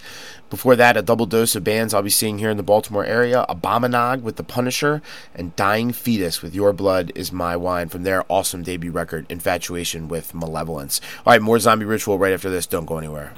Before 0.51 0.77
that, 0.77 0.97
a 0.97 1.03
double 1.03 1.27
dose 1.27 1.57
of 1.57 1.65
bands 1.65 1.93
I'll 1.93 2.03
be 2.03 2.11
seeing 2.11 2.39
here 2.39 2.49
in 2.49 2.57
the 2.57 2.63
Baltimore 2.63 3.05
area 3.05 3.45
Abominog 3.49 4.23
with 4.23 4.37
The 4.37 4.45
Punisher, 4.45 5.03
and 5.35 5.57
Dying 5.57 5.93
Fetus 5.93 6.43
with 6.43 6.55
Your 6.55 6.73
Blood 6.73 7.11
is 7.17 7.33
My 7.33 7.57
Wine 7.57 7.89
from 7.89 8.05
their 8.05 8.25
awesome 8.29 8.63
debut 8.63 8.93
record, 8.93 9.27
Infatuation 9.31 10.07
with 10.07 10.33
Malevolence. 10.33 11.01
All 11.27 11.33
right, 11.33 11.43
more 11.43 11.59
Zombie 11.59 11.87
Ritual 11.87 12.19
right 12.19 12.33
after 12.33 12.51
this. 12.51 12.69
Don't 12.69 12.87
go 12.87 12.99
anywhere. 12.99 13.33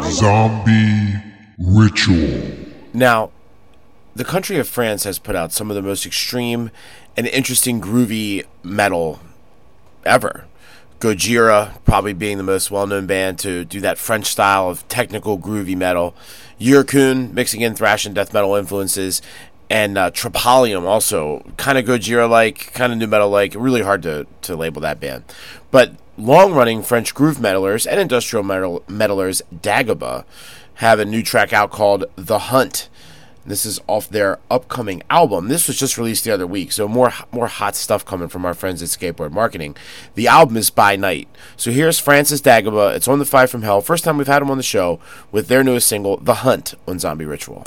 Zombie 0.00 1.14
Ritual. 1.58 2.56
Now, 2.94 3.32
the 4.16 4.24
country 4.24 4.56
of 4.56 4.66
France 4.66 5.04
has 5.04 5.18
put 5.18 5.36
out 5.36 5.52
some 5.52 5.70
of 5.70 5.76
the 5.76 5.82
most 5.82 6.06
extreme 6.06 6.70
and 7.18 7.26
interesting 7.26 7.82
groovy 7.82 8.44
metal 8.62 9.20
ever. 10.06 10.46
Gojira 11.00 11.84
probably 11.84 12.14
being 12.14 12.38
the 12.38 12.42
most 12.42 12.70
well-known 12.70 13.06
band 13.06 13.38
to 13.40 13.66
do 13.66 13.78
that 13.82 13.98
French 13.98 14.24
style 14.24 14.70
of 14.70 14.88
technical 14.88 15.38
groovy 15.38 15.76
metal. 15.76 16.14
Yurkun 16.58 17.34
mixing 17.34 17.60
in 17.60 17.74
thrash 17.74 18.06
and 18.06 18.14
death 18.14 18.32
metal 18.32 18.54
influences, 18.54 19.20
and 19.68 19.98
uh, 19.98 20.10
Trepalium 20.10 20.84
also 20.84 21.44
kind 21.58 21.76
of 21.76 21.84
Gojira-like, 21.84 22.72
kind 22.72 22.94
of 22.94 22.98
nu 22.98 23.06
metal-like. 23.06 23.54
Really 23.54 23.82
hard 23.82 24.02
to 24.04 24.26
to 24.40 24.56
label 24.56 24.80
that 24.80 24.98
band, 24.98 25.24
but 25.70 25.92
long-running 26.16 26.82
French 26.82 27.14
groove 27.14 27.36
metalers 27.36 27.86
and 27.86 28.00
industrial 28.00 28.42
metal 28.42 28.82
metalers 28.88 29.42
Dagoba 29.54 30.24
have 30.76 30.98
a 30.98 31.04
new 31.04 31.22
track 31.22 31.52
out 31.52 31.70
called 31.70 32.06
The 32.16 32.38
Hunt. 32.38 32.88
This 33.46 33.64
is 33.64 33.80
off 33.86 34.08
their 34.08 34.40
upcoming 34.50 35.02
album. 35.08 35.48
This 35.48 35.68
was 35.68 35.78
just 35.78 35.96
released 35.96 36.24
the 36.24 36.32
other 36.32 36.46
week, 36.46 36.72
so 36.72 36.88
more 36.88 37.12
more 37.30 37.46
hot 37.46 37.76
stuff 37.76 38.04
coming 38.04 38.28
from 38.28 38.44
our 38.44 38.54
friends 38.54 38.82
at 38.82 38.88
Skateboard 38.88 39.30
Marketing. 39.30 39.76
The 40.14 40.26
album 40.26 40.56
is 40.56 40.70
By 40.70 40.96
Night. 40.96 41.28
So 41.56 41.70
here's 41.70 41.98
France's 41.98 42.42
Dagoba. 42.42 42.94
It's 42.96 43.08
on 43.08 43.18
the 43.18 43.24
Five 43.24 43.50
from 43.50 43.62
Hell. 43.62 43.80
First 43.80 44.04
time 44.04 44.18
we've 44.18 44.26
had 44.26 44.42
him 44.42 44.50
on 44.50 44.56
the 44.56 44.62
show 44.62 44.98
with 45.30 45.48
their 45.48 45.62
newest 45.62 45.88
single, 45.88 46.16
The 46.16 46.34
Hunt, 46.36 46.74
on 46.88 46.98
Zombie 46.98 47.24
Ritual. 47.24 47.62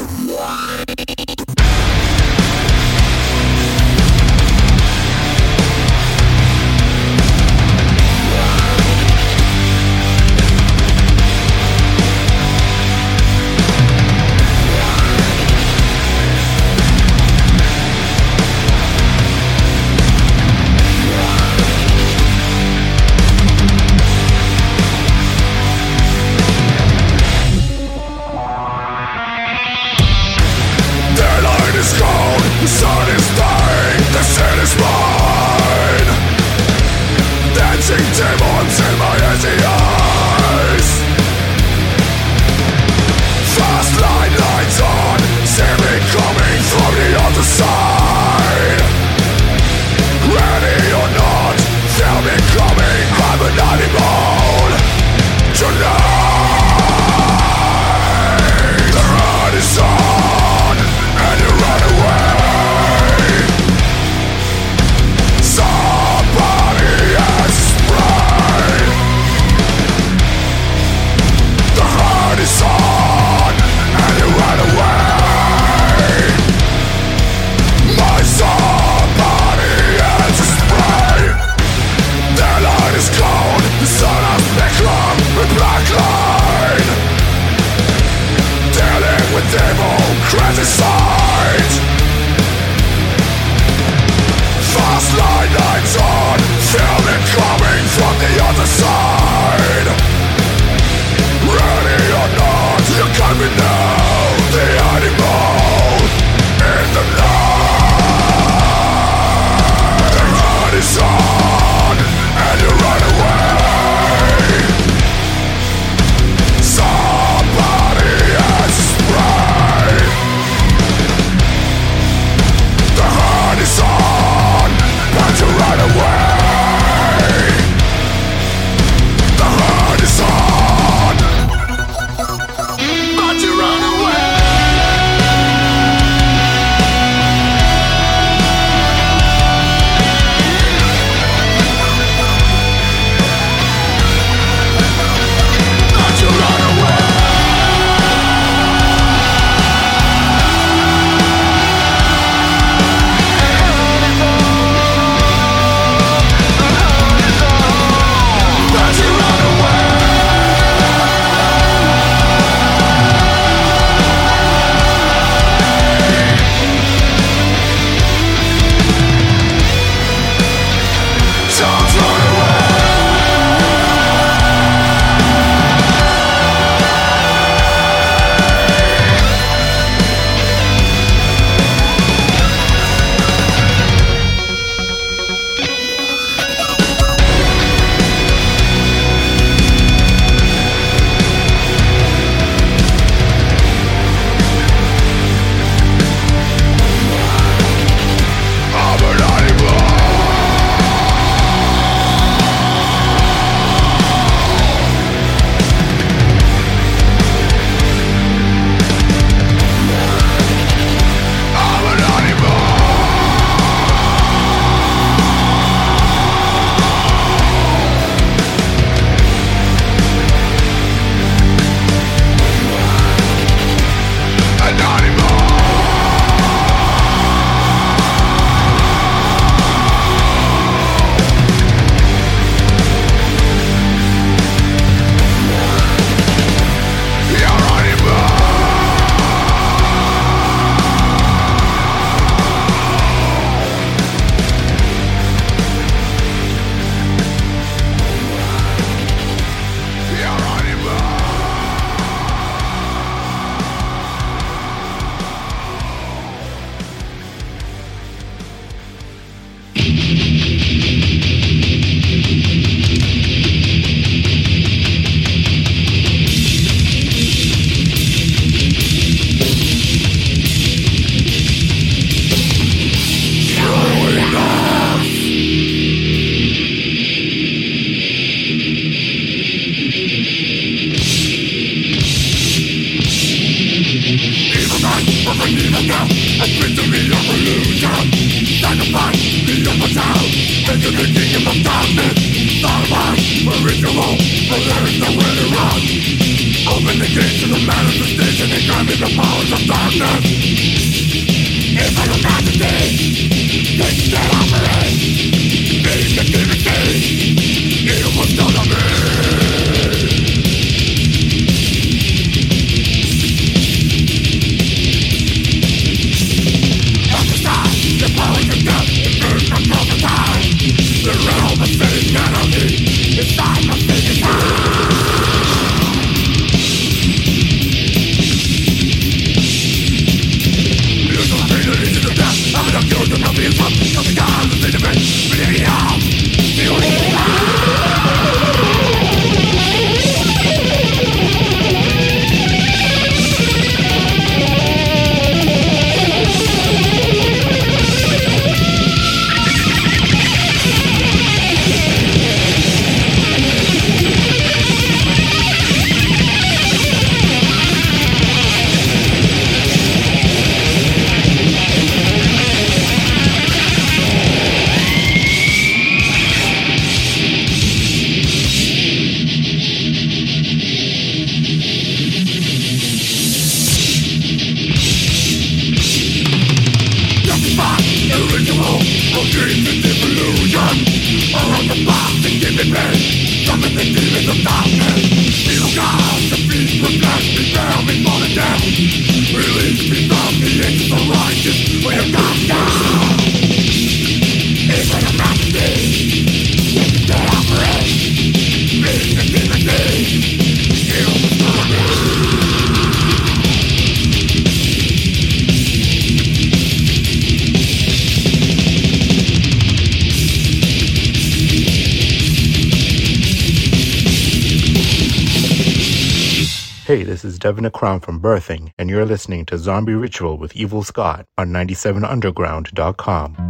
Listening 419.30 419.46
to 419.46 419.60
Zombie 419.60 419.94
Ritual 419.94 420.40
with 420.40 420.56
Evil 420.56 420.82
Scott 420.82 421.28
on 421.38 421.50
97underground.com. 421.50 423.49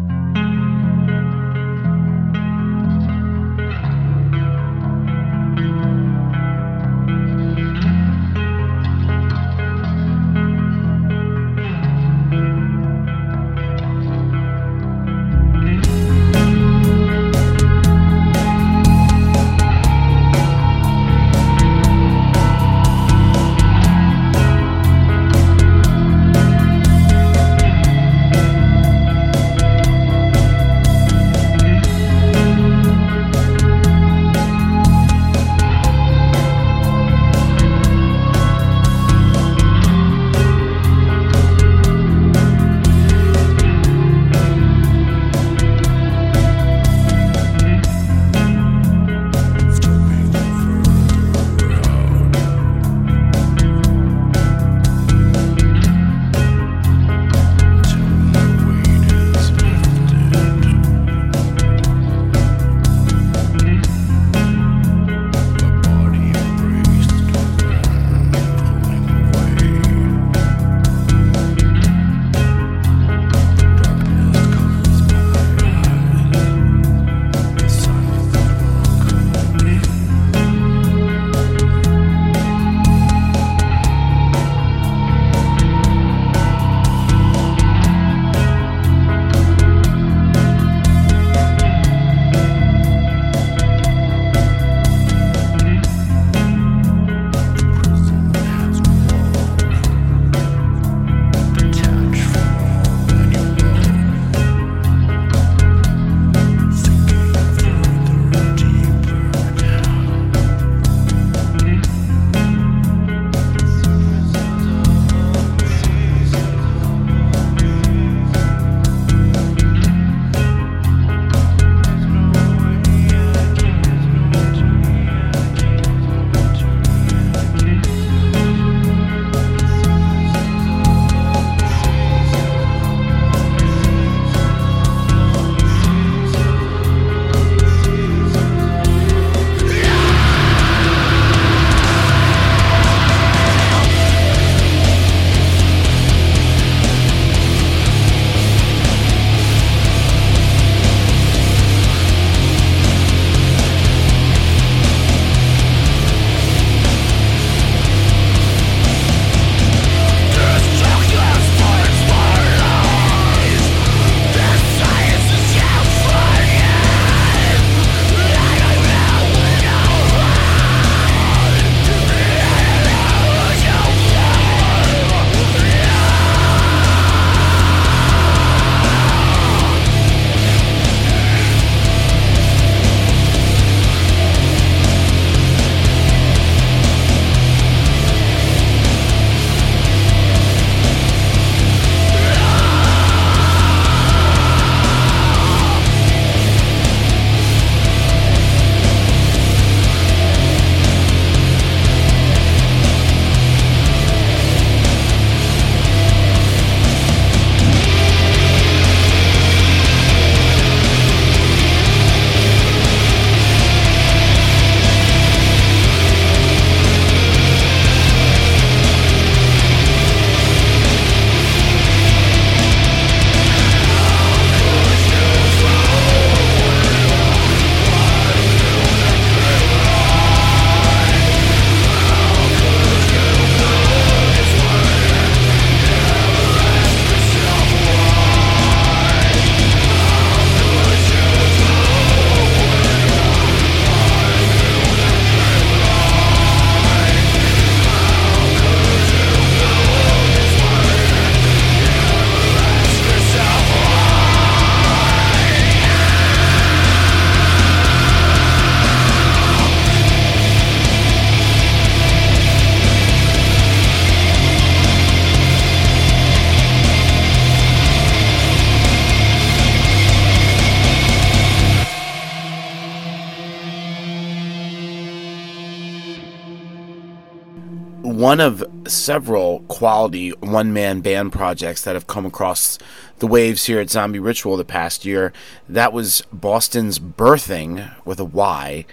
one 278.29 278.39
of 278.39 278.63
several 278.87 279.61
quality 279.61 280.29
one 280.33 280.71
man 280.71 281.01
band 281.01 281.33
projects 281.33 281.81
that 281.81 281.95
have 281.95 282.05
come 282.05 282.27
across 282.27 282.77
the 283.17 283.25
waves 283.25 283.65
here 283.65 283.79
at 283.79 283.89
Zombie 283.89 284.19
Ritual 284.19 284.55
the 284.55 284.63
past 284.63 285.03
year. 285.03 285.33
That 285.67 285.91
was 285.93 286.21
Boston's 286.31 286.99
Byrthing 286.99 287.91
with 288.05 288.19
a 288.19 288.25
Y 288.25 288.85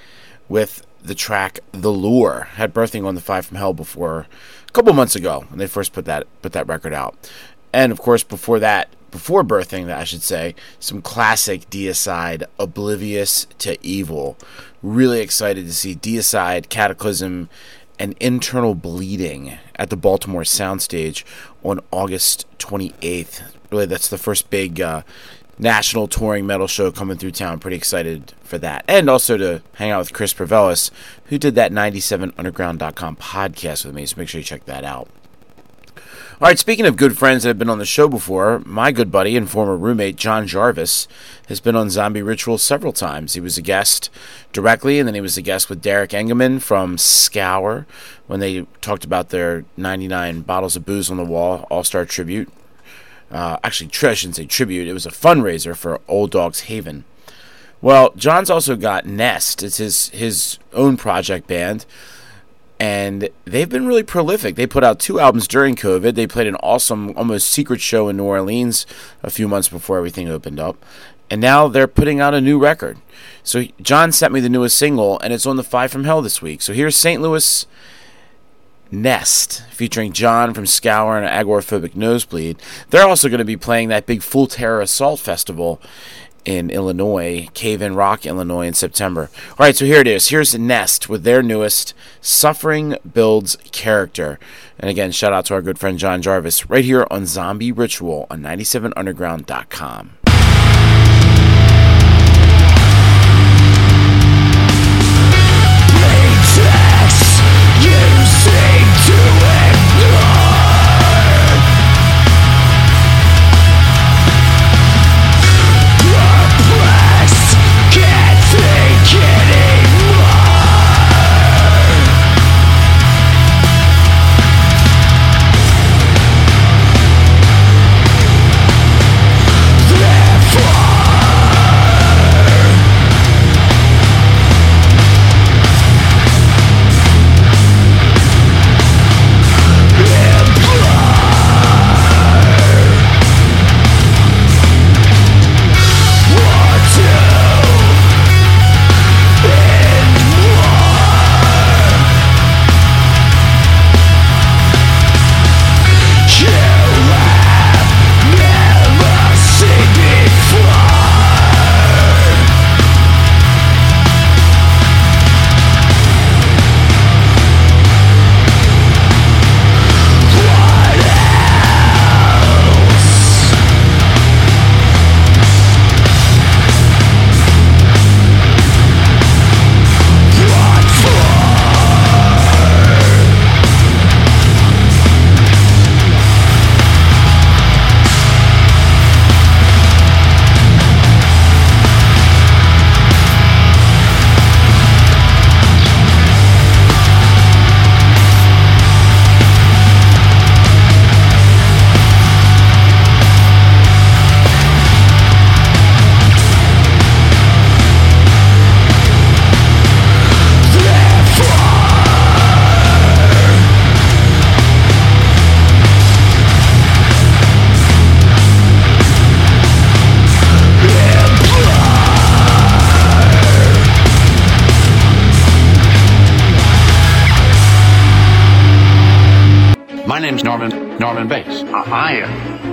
with 0.49 0.87
the 1.03 1.15
track 1.15 1.61
The 1.73 1.91
Lure. 1.91 2.49
Had 2.53 2.73
Byrthing 2.73 3.05
on 3.05 3.15
the 3.15 3.21
Five 3.21 3.45
from 3.45 3.59
Hell 3.59 3.75
before 3.75 4.27
a 4.67 4.73
couple 4.73 4.95
months 4.95 5.15
ago 5.15 5.45
when 5.51 5.59
they 5.59 5.67
first 5.67 5.93
put 5.93 6.07
that 6.07 6.27
put 6.41 6.55
that 6.55 6.67
record 6.67 6.95
out. 6.95 7.15
And 7.75 7.93
of 7.93 8.01
course 8.01 8.23
before 8.23 8.59
that 8.61 8.89
before 9.11 9.45
Byrthing, 9.45 9.87
that 9.87 9.99
I 9.99 10.05
should 10.05 10.23
say, 10.23 10.55
some 10.79 11.01
classic 11.01 11.71
Deicide, 11.71 12.45
Oblivious 12.59 13.47
to 13.59 13.79
Evil. 13.85 14.37
Really 14.83 15.21
excited 15.21 15.67
to 15.67 15.73
see 15.73 15.95
Deicide, 15.95 16.67
Kataklysm, 16.69 17.49
and 17.99 18.15
Internal 18.21 18.75
Bleeding 18.75 19.59
at 19.77 19.91
the 19.91 19.97
Baltimore 19.97 20.43
Soundstage 20.43 21.25
on 21.63 21.81
August 21.91 22.47
28th. 22.59 23.43
Really, 23.71 23.87
that's 23.87 24.09
the 24.09 24.19
first 24.19 24.51
big 24.51 24.81
uh, 24.81 25.03
national 25.59 26.07
touring 26.07 26.47
metal 26.47 26.67
show 26.67 26.91
coming 26.91 27.17
through 27.17 27.33
town. 27.33 27.59
Pretty 27.59 27.77
excited 27.77 28.35
for 28.43 28.59
that. 28.59 28.85
And 28.89 29.09
also 29.09 29.37
to 29.37 29.63
hang 29.75 29.91
out 29.91 30.01
with 30.01 30.13
Chris 30.13 30.35
Pravelis, 30.35 30.91
who 31.27 31.39
did 31.39 31.55
that 31.55 31.73
97underground.com 31.73 33.17
podcast 33.17 33.85
with 33.85 33.95
me. 33.95 34.07
So 34.07 34.17
make 34.19 34.29
sure 34.29 34.41
you 34.41 34.45
check 34.45 34.67
that 34.67 34.85
out. 34.85 35.09
All 36.39 36.49
right, 36.49 36.59
speaking 36.59 36.85
of 36.85 36.99
good 36.99 37.17
friends 37.17 37.45
that 37.45 37.49
have 37.49 37.59
been 37.59 37.71
on 37.71 37.79
the 37.79 37.87
show 37.87 38.09
before, 38.09 38.61
my 38.67 38.93
good 38.93 39.11
buddy 39.11 39.39
and 39.39 39.49
former 39.49 39.75
roommate 39.75 40.17
John 40.17 40.47
Jarvis 40.47 41.09
has 41.49 41.61
been 41.61 41.75
on 41.75 41.89
Zombie 41.89 42.21
Ritual 42.21 42.59
several 42.59 42.93
times. 42.93 43.33
He 43.33 43.41
was 43.41 43.57
a 43.57 43.63
guest 43.63 44.11
directly, 44.53 44.99
and 44.99 45.09
then 45.09 45.15
he 45.15 45.23
was 45.23 45.39
a 45.39 45.43
guest 45.43 45.71
with 45.71 45.81
Derek 45.81 46.11
Engemann 46.11 46.61
from 46.61 46.99
Scour 46.99 47.87
when 48.27 48.41
they 48.41 48.67
talked 48.83 49.03
about 49.03 49.31
their 49.31 49.65
99 49.79 50.43
bottles 50.43 50.77
of 50.77 50.85
booze 50.85 51.11
on 51.11 51.17
the 51.17 51.25
wall 51.25 51.67
All 51.71 51.85
Star 51.85 52.05
tribute. 52.05 52.53
Uh, 53.31 53.57
actually, 53.65 53.89
I 54.07 54.13
shouldn't 54.13 54.37
say 54.37 54.45
tribute, 54.45 54.89
it 54.89 54.93
was 54.93 55.07
a 55.07 55.11
fundraiser 55.11 55.75
for 55.75 56.03
Old 56.07 56.33
Dogs 56.33 56.61
Haven. 56.65 57.05
Well, 57.81 58.13
John's 58.15 58.51
also 58.51 58.77
got 58.77 59.07
Nest, 59.07 59.63
it's 59.63 59.79
his, 59.79 60.11
his 60.11 60.59
own 60.75 60.99
project 60.99 61.47
band 61.47 61.87
and 62.79 63.29
they've 63.45 63.69
been 63.69 63.87
really 63.87 64.03
prolific. 64.03 64.57
They 64.57 64.67
put 64.67 64.85
out 64.85 64.99
two 64.99 65.19
albums 65.19 65.49
during 65.49 65.77
COVID. 65.77 66.15
They 66.15 66.27
played 66.27 66.47
an 66.47 66.57
awesome, 66.57 67.17
almost 67.17 67.49
secret 67.49 67.81
show 67.81 68.09
in 68.09 68.19
New 68.19 68.25
Orleans 68.25 68.87
a 69.23 69.31
few 69.31 69.49
months 69.49 69.69
before 69.69 69.97
everything 69.97 70.29
opened 70.29 70.61
up. 70.61 70.85
And 71.31 71.41
now 71.41 71.69
they're 71.69 71.89
putting 71.89 72.21
out 72.21 72.35
a 72.35 72.41
new 72.41 72.59
record. 72.59 72.99
So 73.43 73.65
John 73.81 74.13
sent 74.13 74.33
me 74.33 74.41
the 74.41 74.49
newest 74.49 74.77
single, 74.77 75.19
and 75.21 75.33
it's 75.33 75.47
on 75.47 75.57
the 75.57 75.65
Five 75.65 75.91
from 75.91 76.05
Hell 76.05 76.23
this 76.23 76.43
week. 76.43 76.63
So 76.63 76.73
here's 76.73 76.97
St. 76.97 77.21
Louis 77.21 77.67
Nest, 78.93 79.65
featuring 79.71 80.13
John 80.13 80.55
from 80.55 80.67
Scour 80.67 81.19
and 81.19 81.27
Agoraphobic 81.27 81.97
Nosebleed. 81.97 82.59
They're 82.91 83.09
also 83.09 83.29
going 83.29 83.39
to 83.39 83.45
be 83.45 83.57
playing 83.57 83.89
that 83.89 84.07
big 84.07 84.23
Full 84.23 84.47
Terror 84.47 84.81
Assault 84.81 85.19
Festival 85.19 85.81
in 86.47 86.71
Illinois, 86.71 87.49
Cave 87.53 87.83
in 87.83 87.95
Rock, 87.95 88.25
Illinois, 88.25 88.67
in 88.67 88.73
September. 88.75 89.29
All 89.51 89.67
right, 89.67 89.77
so 89.77 89.85
here 89.85 90.01
it 90.01 90.07
is. 90.07 90.29
Here's 90.29 90.55
Nest 90.55 91.09
with 91.09 91.25
their 91.25 91.43
newest 91.43 91.93
Suffering 92.21 92.97
Builds 93.13 93.57
Character. 93.73 94.39
And 94.79 94.89
again, 94.89 95.11
shout 95.13 95.33
out 95.33 95.47
to 95.47 95.55
our 95.55 95.63
good 95.63 95.79
friend 95.79 95.99
John 95.99 96.23
Jarvis 96.23 96.71
right 96.71 96.85
here 96.85 97.07
on 97.11 97.27
Zombie 97.27 97.73
Ritual 97.73 98.27
on 98.31 98.41
97underground.com. 98.43 100.16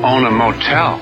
own 0.04 0.26
a 0.26 0.32
motel 0.32 1.00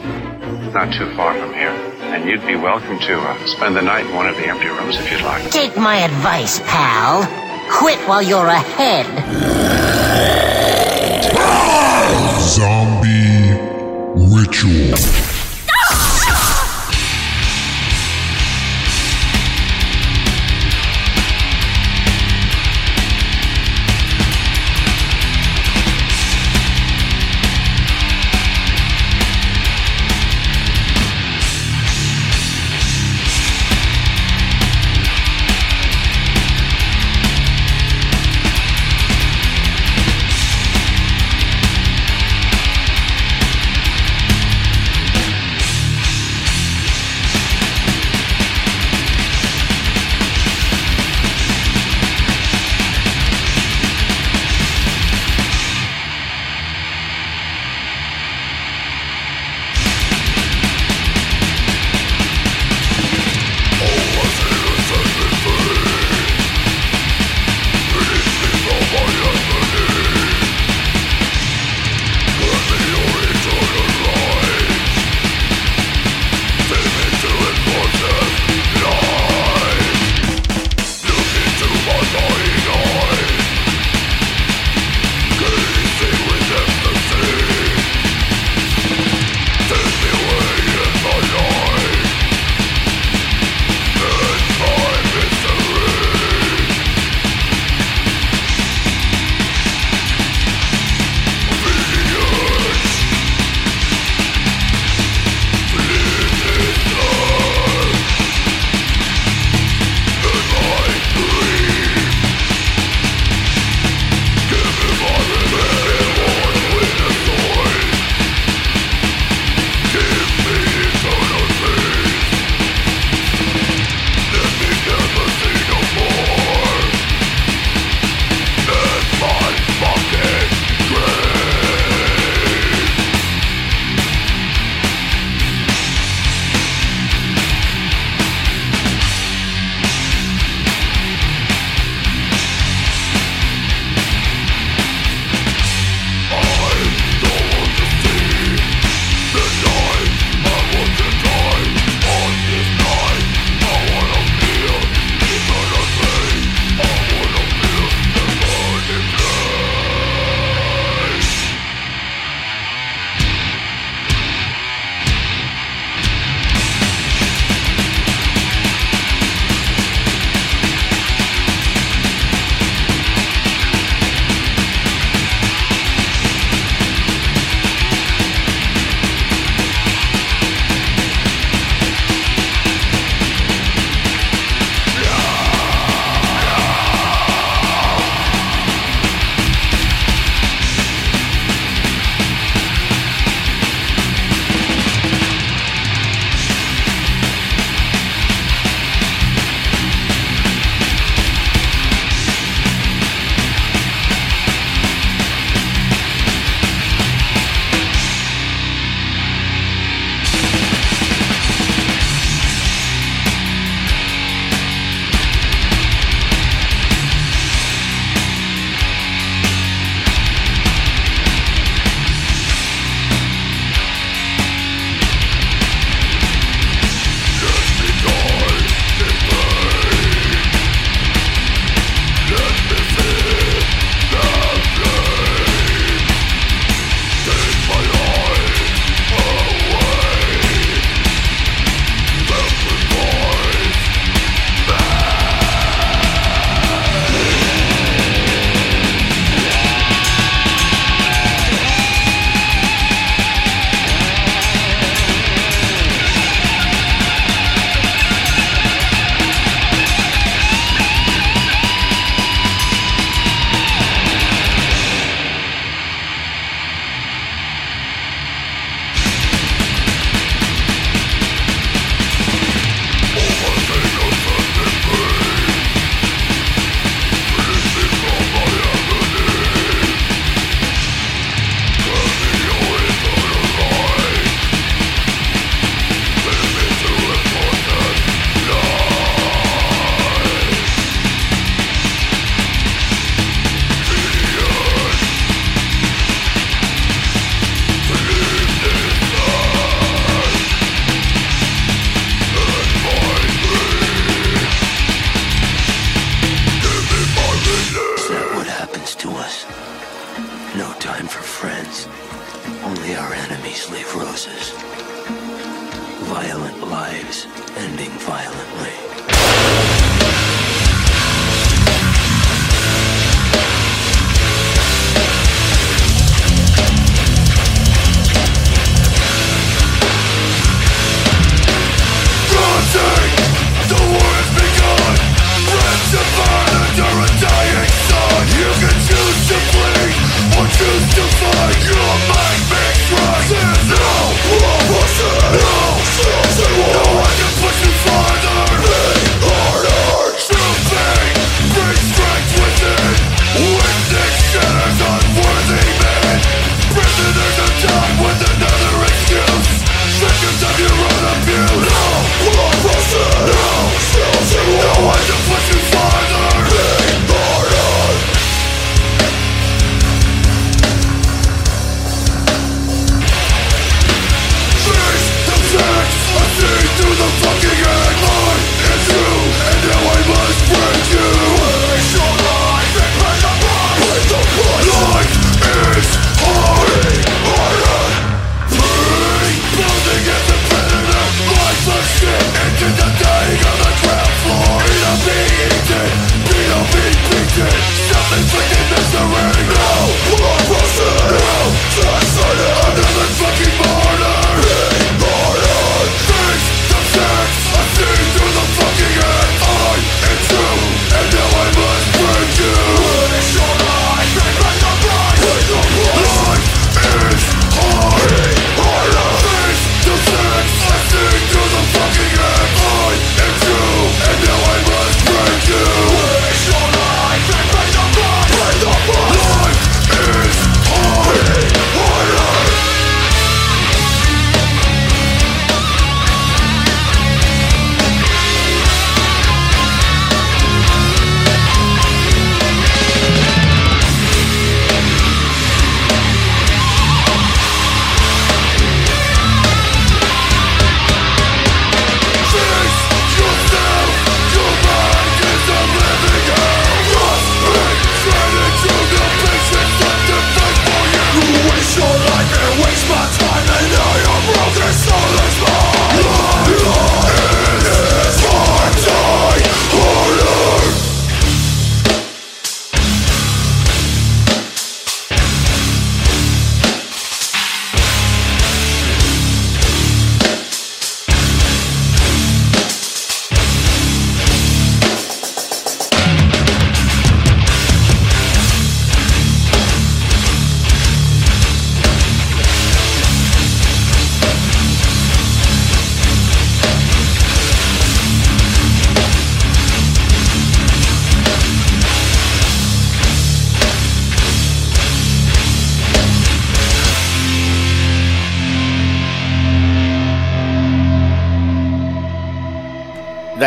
not 0.74 0.94
too 0.94 1.14
far 1.16 1.34
from 1.38 1.54
here, 1.54 1.70
and 2.14 2.30
you'd 2.30 2.46
be 2.46 2.56
welcome 2.56 2.98
to 3.00 3.20
uh, 3.20 3.46
spend 3.46 3.76
the 3.76 3.82
night 3.82 4.06
in 4.06 4.16
one 4.16 4.28
of 4.28 4.36
the 4.38 4.48
empty 4.48 4.68
rooms 4.68 4.98
if 4.98 5.12
you'd 5.12 5.22
like. 5.22 5.50
Take 5.52 5.76
my 5.76 5.98
advice, 5.98 6.60
pal. 6.62 7.28
Quit 7.70 8.00
while 8.08 8.22
you're 8.22 8.48
ahead. 8.48 9.06
Zombie 12.40 13.58
Ritual. 14.34 15.31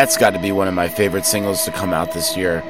That's 0.04 0.18
got 0.18 0.34
to 0.34 0.38
be 0.38 0.52
one 0.52 0.68
of 0.68 0.74
my 0.74 0.86
favorite 0.86 1.24
singles 1.24 1.64
to 1.64 1.70
come 1.70 1.94
out 1.94 2.12
this 2.12 2.36
year. 2.36 2.60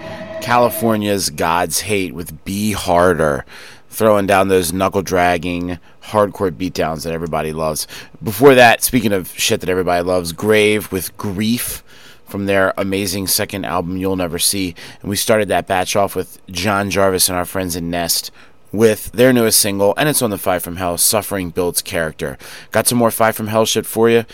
California's 0.40 1.30
God's 1.30 1.80
Hate 1.80 2.14
with 2.14 2.44
Be 2.44 2.70
Harder. 2.70 3.44
Throwing 3.88 4.28
down 4.28 4.46
those 4.46 4.72
knuckle 4.72 5.02
dragging, 5.02 5.80
hardcore 6.00 6.52
beatdowns 6.52 7.02
that 7.02 7.12
everybody 7.12 7.52
loves. 7.52 7.88
Before 8.22 8.54
that, 8.54 8.84
speaking 8.84 9.12
of 9.12 9.36
shit 9.36 9.58
that 9.62 9.68
everybody 9.68 10.04
loves, 10.04 10.30
Grave 10.30 10.92
with 10.92 11.16
Grief 11.16 11.82
from 12.24 12.46
their 12.46 12.72
amazing 12.78 13.26
second 13.26 13.64
album, 13.64 13.96
You'll 13.96 14.14
Never 14.14 14.38
See. 14.38 14.76
And 15.02 15.10
we 15.10 15.16
started 15.16 15.48
that 15.48 15.66
batch 15.66 15.96
off 15.96 16.14
with 16.14 16.38
John 16.52 16.88
Jarvis 16.88 17.28
and 17.28 17.36
our 17.36 17.44
friends 17.44 17.74
in 17.74 17.90
Nest 17.90 18.30
with 18.74 19.12
their 19.12 19.32
newest 19.32 19.60
single, 19.60 19.94
and 19.96 20.08
it's 20.08 20.20
on 20.20 20.30
the 20.30 20.38
Five 20.38 20.62
from 20.62 20.76
Hell, 20.76 20.98
Suffering 20.98 21.50
Builds 21.50 21.80
Character. 21.80 22.36
Got 22.72 22.86
some 22.88 22.98
more 22.98 23.10
Five 23.10 23.36
from 23.36 23.46
Hell 23.46 23.64
shit 23.64 23.86
for 23.86 24.10
you. 24.10 24.24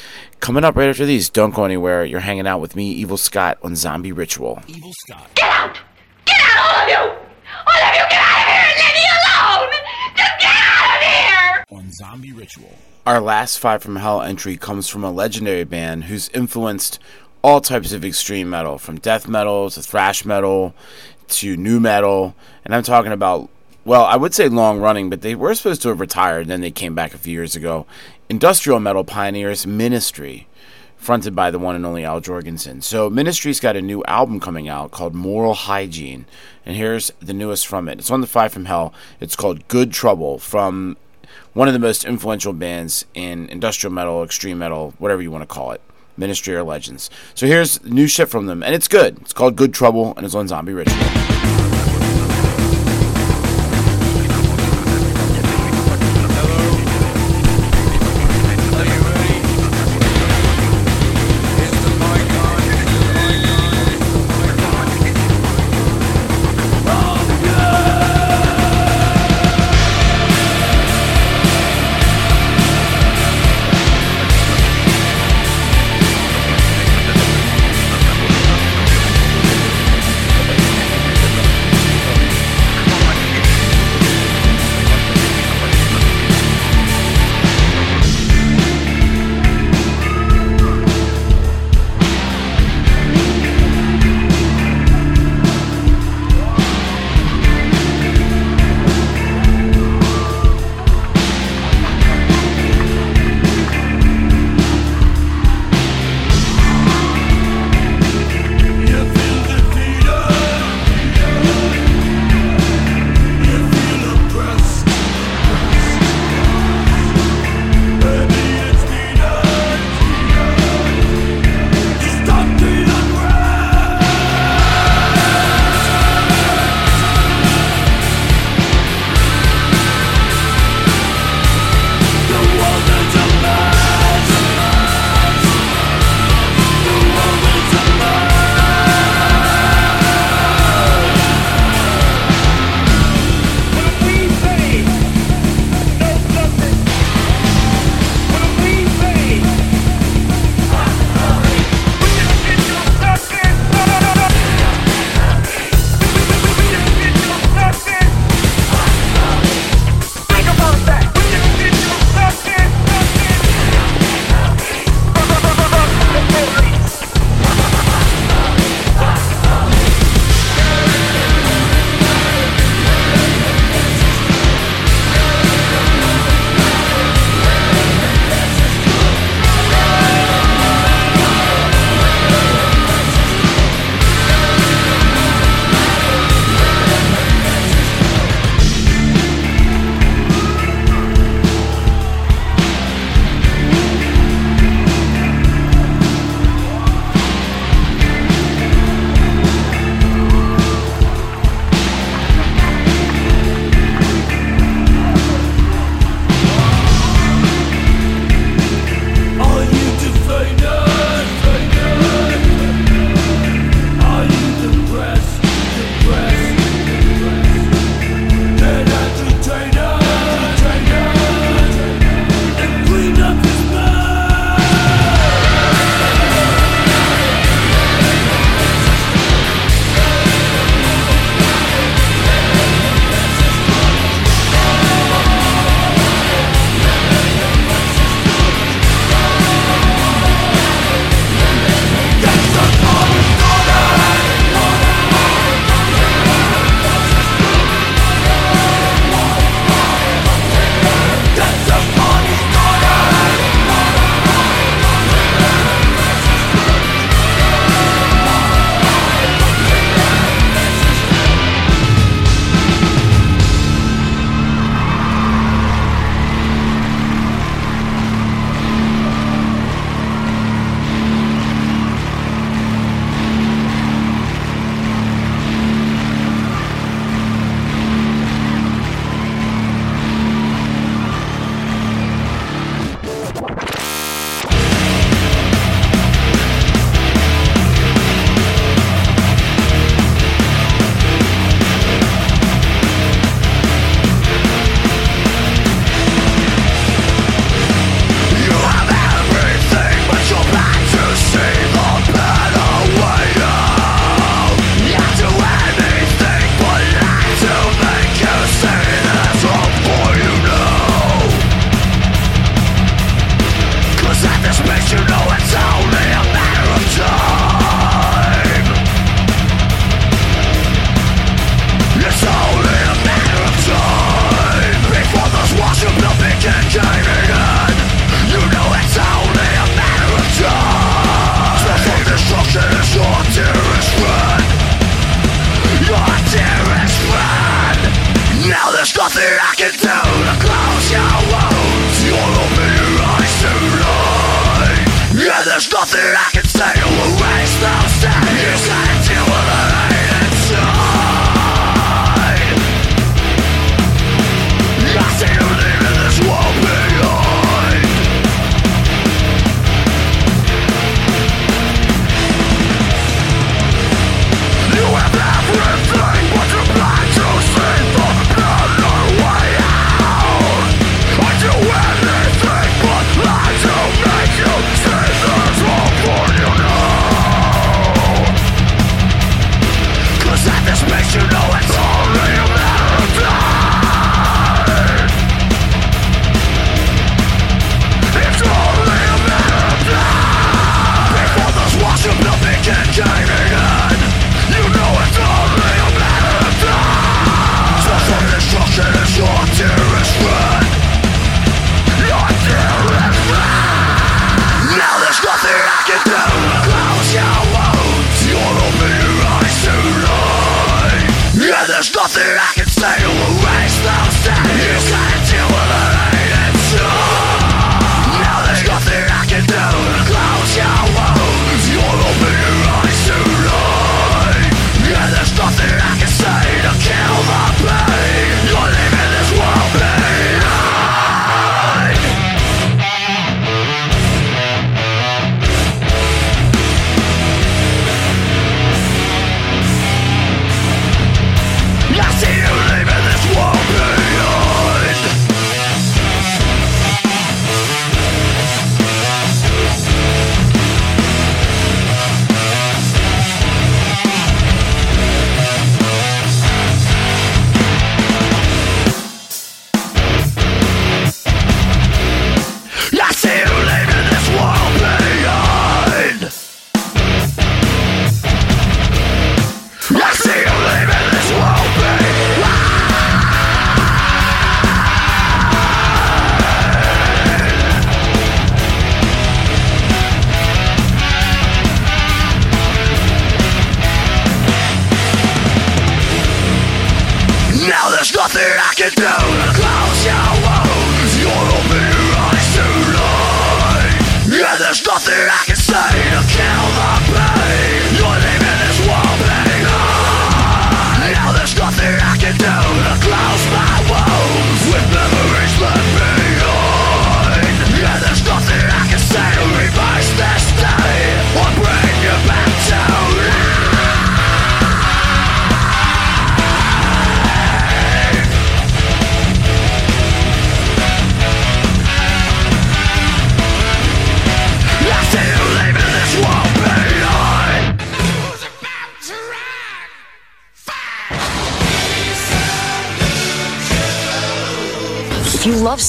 Coming 0.41 0.65
up 0.65 0.77
right 0.77 0.89
after 0.89 1.05
these, 1.05 1.29
don't 1.29 1.55
go 1.55 1.65
anywhere. 1.65 2.05
You're 2.05 2.21
hanging 2.21 2.47
out 2.47 2.61
with 2.61 2.75
me, 2.75 2.91
Evil 2.91 3.17
Scott, 3.17 3.59
on 3.63 3.77
Zombie 3.77 4.13
Ritual. 4.13 4.63
Evil 4.67 4.93
Scott. 5.07 5.31
Get 5.35 5.51
out! 5.51 5.79
Get 6.25 6.41
out, 6.41 6.65
all 6.65 6.83
of 6.83 6.89
you! 6.89 6.97
All 6.97 7.83
of 7.83 7.95
you, 7.95 8.05
get 8.09 8.21
out 8.21 8.39
of 8.41 8.47
here 8.49 8.65
and 8.67 8.79
leave 8.79 8.95
me 8.95 9.07
alone! 9.21 9.71
Just 10.17 10.39
get 10.41 10.57
out 10.57 10.97
of 10.97 11.03
here! 11.03 11.65
On 11.71 11.93
Zombie 11.93 12.33
Ritual. 12.33 12.77
Our 13.07 13.21
last 13.21 13.59
Five 13.59 13.83
from 13.83 13.97
Hell 13.97 14.23
entry 14.23 14.57
comes 14.57 14.89
from 14.89 15.05
a 15.05 15.11
legendary 15.11 15.65
band 15.65 16.05
who's 16.05 16.29
influenced 16.31 16.99
all 17.43 17.61
types 17.61 17.93
of 17.93 18.05
extreme 18.05 18.49
metal, 18.51 18.79
from 18.79 18.99
death 18.99 19.29
metal 19.29 19.71
to 19.71 19.83
thrash 19.83 20.25
metal 20.25 20.75
to 21.29 21.57
nu 21.57 21.81
metal. 21.81 22.35
And 22.65 22.75
I'm 22.75 22.83
talking 22.83 23.13
about 23.13 23.49
well, 23.85 24.05
I 24.05 24.17
would 24.17 24.35
say 24.35 24.49
long 24.49 24.81
running, 24.81 25.09
but 25.09 25.23
they 25.23 25.35
were 25.35 25.55
supposed 25.55 25.83
to 25.83 25.89
have 25.89 26.01
retired, 26.01 26.43
and 26.43 26.51
then 26.51 26.61
they 26.61 26.71
came 26.71 26.95
back 26.95 27.15
a 27.15 27.19
few 27.19 27.33
years 27.33 27.57
ago. 27.57 27.87
Industrial 28.29 28.79
metal 28.79 29.05
pioneers 29.05 29.67
Ministry, 29.67 30.47
fronted 30.97 31.35
by 31.35 31.51
the 31.51 31.59
one 31.59 31.75
and 31.75 31.87
only 31.87 32.05
Al 32.05 32.21
Jourgensen. 32.21 32.83
So 32.83 33.09
Ministry's 33.09 33.59
got 33.59 33.77
a 33.77 33.83
new 33.83 34.05
album 34.05 34.39
coming 34.39 34.69
out 34.69 34.91
called 34.91 35.15
Moral 35.15 35.55
Hygiene, 35.55 36.27
and 36.67 36.77
here's 36.77 37.11
the 37.21 37.33
newest 37.33 37.67
from 37.67 37.89
it. 37.89 37.99
It's 37.99 38.11
on 38.11 38.21
the 38.21 38.27
Five 38.27 38.53
from 38.53 38.67
Hell. 38.67 38.93
It's 39.19 39.35
called 39.35 39.67
Good 39.69 39.93
Trouble 39.93 40.39
from 40.39 40.97
one 41.55 41.67
of 41.67 41.75
the 41.75 41.81
most 41.81 42.05
influential 42.05 42.53
bands 42.53 43.07
in 43.15 43.49
industrial 43.49 43.93
metal, 43.93 44.23
extreme 44.23 44.59
metal, 44.59 44.95
whatever 44.99 45.23
you 45.23 45.31
want 45.31 45.43
to 45.43 45.47
call 45.47 45.73
it. 45.73 45.81
Ministry 46.17 46.55
or 46.55 46.63
Legends. 46.63 47.09
So 47.35 47.47
here's 47.47 47.83
new 47.83 48.07
shit 48.07 48.29
from 48.29 48.45
them, 48.45 48.63
and 48.63 48.75
it's 48.75 48.89
good. 48.89 49.19
It's 49.23 49.33
called 49.33 49.57
Good 49.57 49.73
Trouble, 49.73 50.13
and 50.17 50.27
it's 50.27 50.35
on 50.35 50.49
Zombie 50.49 50.75
Ritual. 50.75 51.40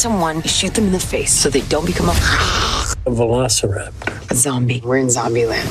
someone, 0.02 0.38
you 0.38 0.50
shoot 0.50 0.74
them 0.74 0.86
in 0.86 0.92
the 0.92 1.00
face 1.00 1.32
so 1.32 1.48
they 1.48 1.62
don't 1.62 1.86
become 1.86 2.10
a, 2.10 2.12
a 2.12 2.16
velociraptor. 3.12 4.32
A 4.32 4.36
zombie. 4.36 4.82
We're 4.84 4.98
in 4.98 5.12
zombie 5.12 5.46
land. 5.46 5.70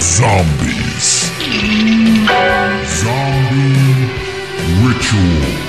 Zombies. 0.00 1.30
Zombie 2.86 4.06
ritual. 4.84 5.59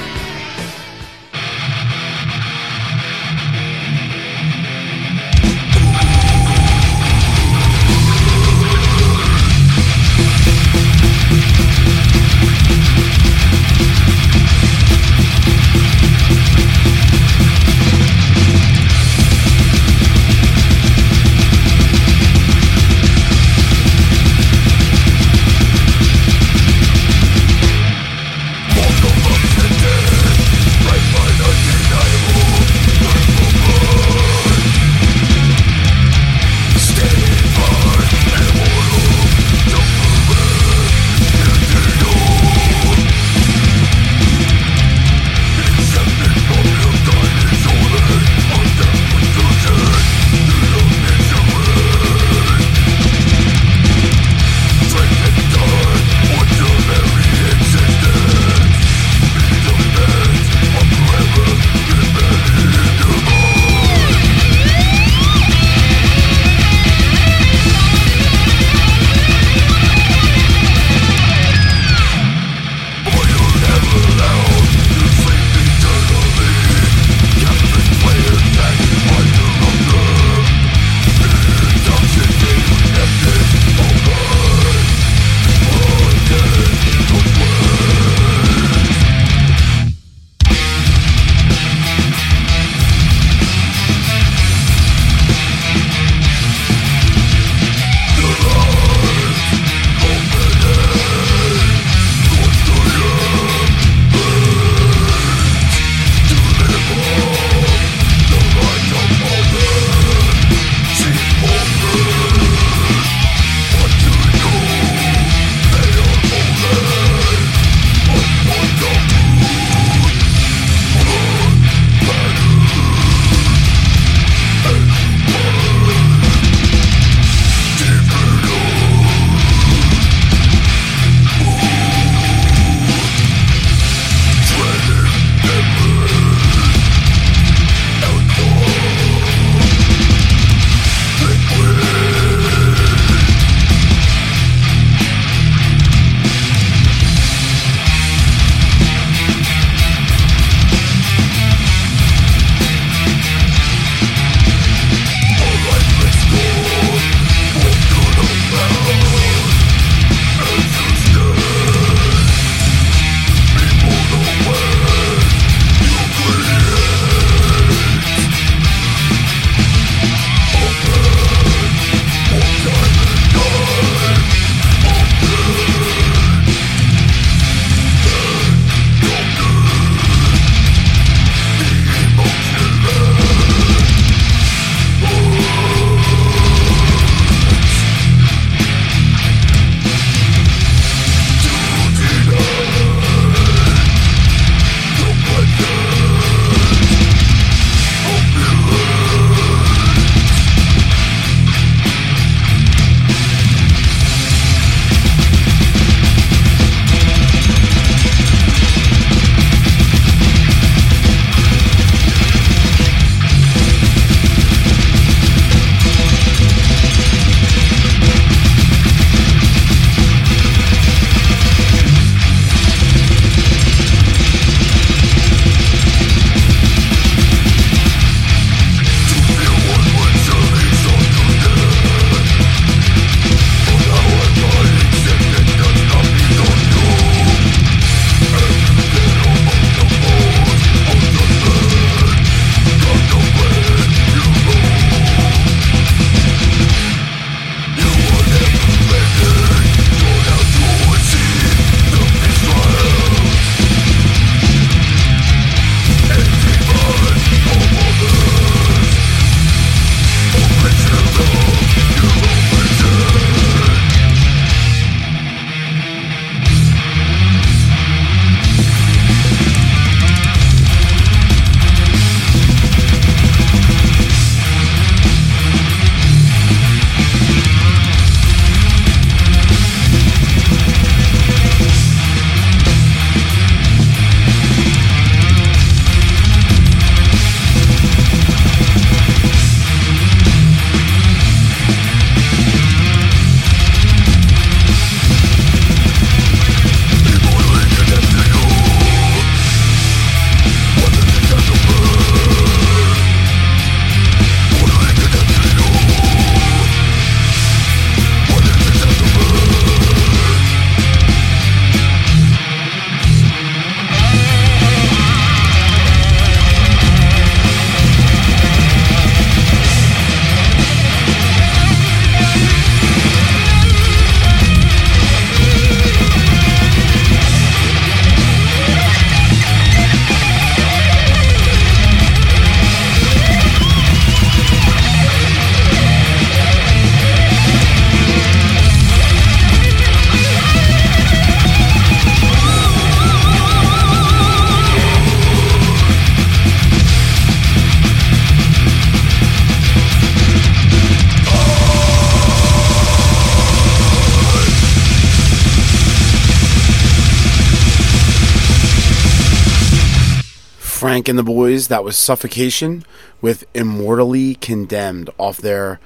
And 361.12 361.20
the 361.20 361.24
Boys. 361.24 361.68
That 361.68 361.84
was 361.84 361.98
Suffocation 361.98 362.84
with 363.22 363.46
Immortally 363.54 364.36
Condemned 364.36 365.10
off 365.20 365.38
their. 365.38 365.80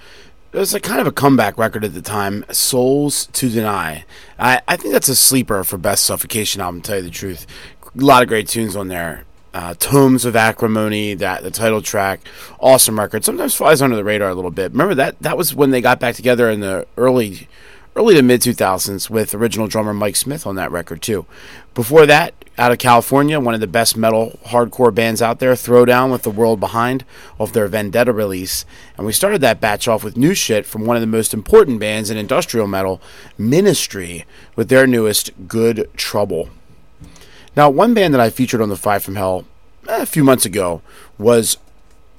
It 0.53 0.59
was 0.59 0.71
like 0.71 0.83
kind 0.83 1.01
of 1.01 1.07
a 1.07 1.11
comeback 1.11 1.57
record 1.57 1.83
at 1.83 1.93
the 1.93 2.01
time, 2.01 2.45
Souls 2.49 3.25
to 3.33 3.49
Deny. 3.49 4.05
I, 4.39 4.61
I 4.67 4.77
think 4.77 4.93
that's 4.93 5.09
a 5.09 5.15
sleeper 5.15 5.65
for 5.65 5.77
best 5.77 6.05
Suffocation 6.05 6.61
album, 6.61 6.81
to 6.81 6.87
tell 6.87 6.97
you 6.97 7.03
the 7.03 7.09
truth. 7.09 7.45
A 7.83 8.03
lot 8.03 8.21
of 8.21 8.29
great 8.29 8.47
tunes 8.47 8.75
on 8.75 8.87
there. 8.87 9.25
Uh, 9.53 9.73
Tomes 9.73 10.25
of 10.25 10.35
Acrimony, 10.35 11.13
that 11.15 11.43
the 11.43 11.51
title 11.51 11.81
track, 11.81 12.21
awesome 12.59 12.99
record. 12.99 13.25
Sometimes 13.25 13.55
flies 13.55 13.81
under 13.81 13.95
the 13.95 14.03
radar 14.03 14.29
a 14.29 14.35
little 14.35 14.51
bit. 14.51 14.71
Remember 14.71 14.95
that 14.95 15.19
that 15.21 15.37
was 15.37 15.55
when 15.55 15.71
they 15.71 15.81
got 15.81 15.99
back 15.99 16.15
together 16.15 16.49
in 16.49 16.59
the 16.59 16.85
early 16.97 17.47
early 17.95 18.15
to 18.15 18.21
mid 18.21 18.41
2000s 18.41 19.09
with 19.09 19.33
original 19.33 19.67
drummer 19.67 19.93
Mike 19.93 20.15
Smith 20.15 20.45
on 20.45 20.55
that 20.55 20.71
record 20.71 21.01
too. 21.01 21.25
Before 21.73 22.05
that, 22.05 22.33
out 22.57 22.71
of 22.71 22.77
California, 22.77 23.39
one 23.39 23.53
of 23.53 23.59
the 23.59 23.67
best 23.67 23.97
metal 23.97 24.39
hardcore 24.45 24.93
bands 24.93 25.21
out 25.21 25.39
there, 25.39 25.53
Throwdown 25.53 26.11
with 26.11 26.23
The 26.23 26.29
World 26.29 26.59
Behind 26.59 27.03
off 27.37 27.51
their 27.51 27.67
Vendetta 27.67 28.13
release. 28.13 28.65
And 28.97 29.05
we 29.05 29.11
started 29.11 29.41
that 29.41 29.59
batch 29.59 29.87
off 29.87 30.03
with 30.03 30.15
new 30.15 30.33
shit 30.33 30.65
from 30.65 30.85
one 30.85 30.95
of 30.95 31.01
the 31.01 31.07
most 31.07 31.33
important 31.33 31.79
bands 31.79 32.09
in 32.09 32.17
industrial 32.17 32.67
metal, 32.67 33.01
Ministry, 33.37 34.25
with 34.55 34.69
their 34.69 34.87
newest 34.87 35.31
Good 35.47 35.89
Trouble. 35.97 36.49
Now, 37.57 37.69
one 37.69 37.93
band 37.93 38.13
that 38.13 38.21
I 38.21 38.29
featured 38.29 38.61
on 38.61 38.69
the 38.69 38.77
Five 38.77 39.03
from 39.03 39.15
Hell 39.15 39.45
eh, 39.87 40.03
a 40.03 40.05
few 40.05 40.23
months 40.23 40.45
ago 40.45 40.81
was 41.17 41.57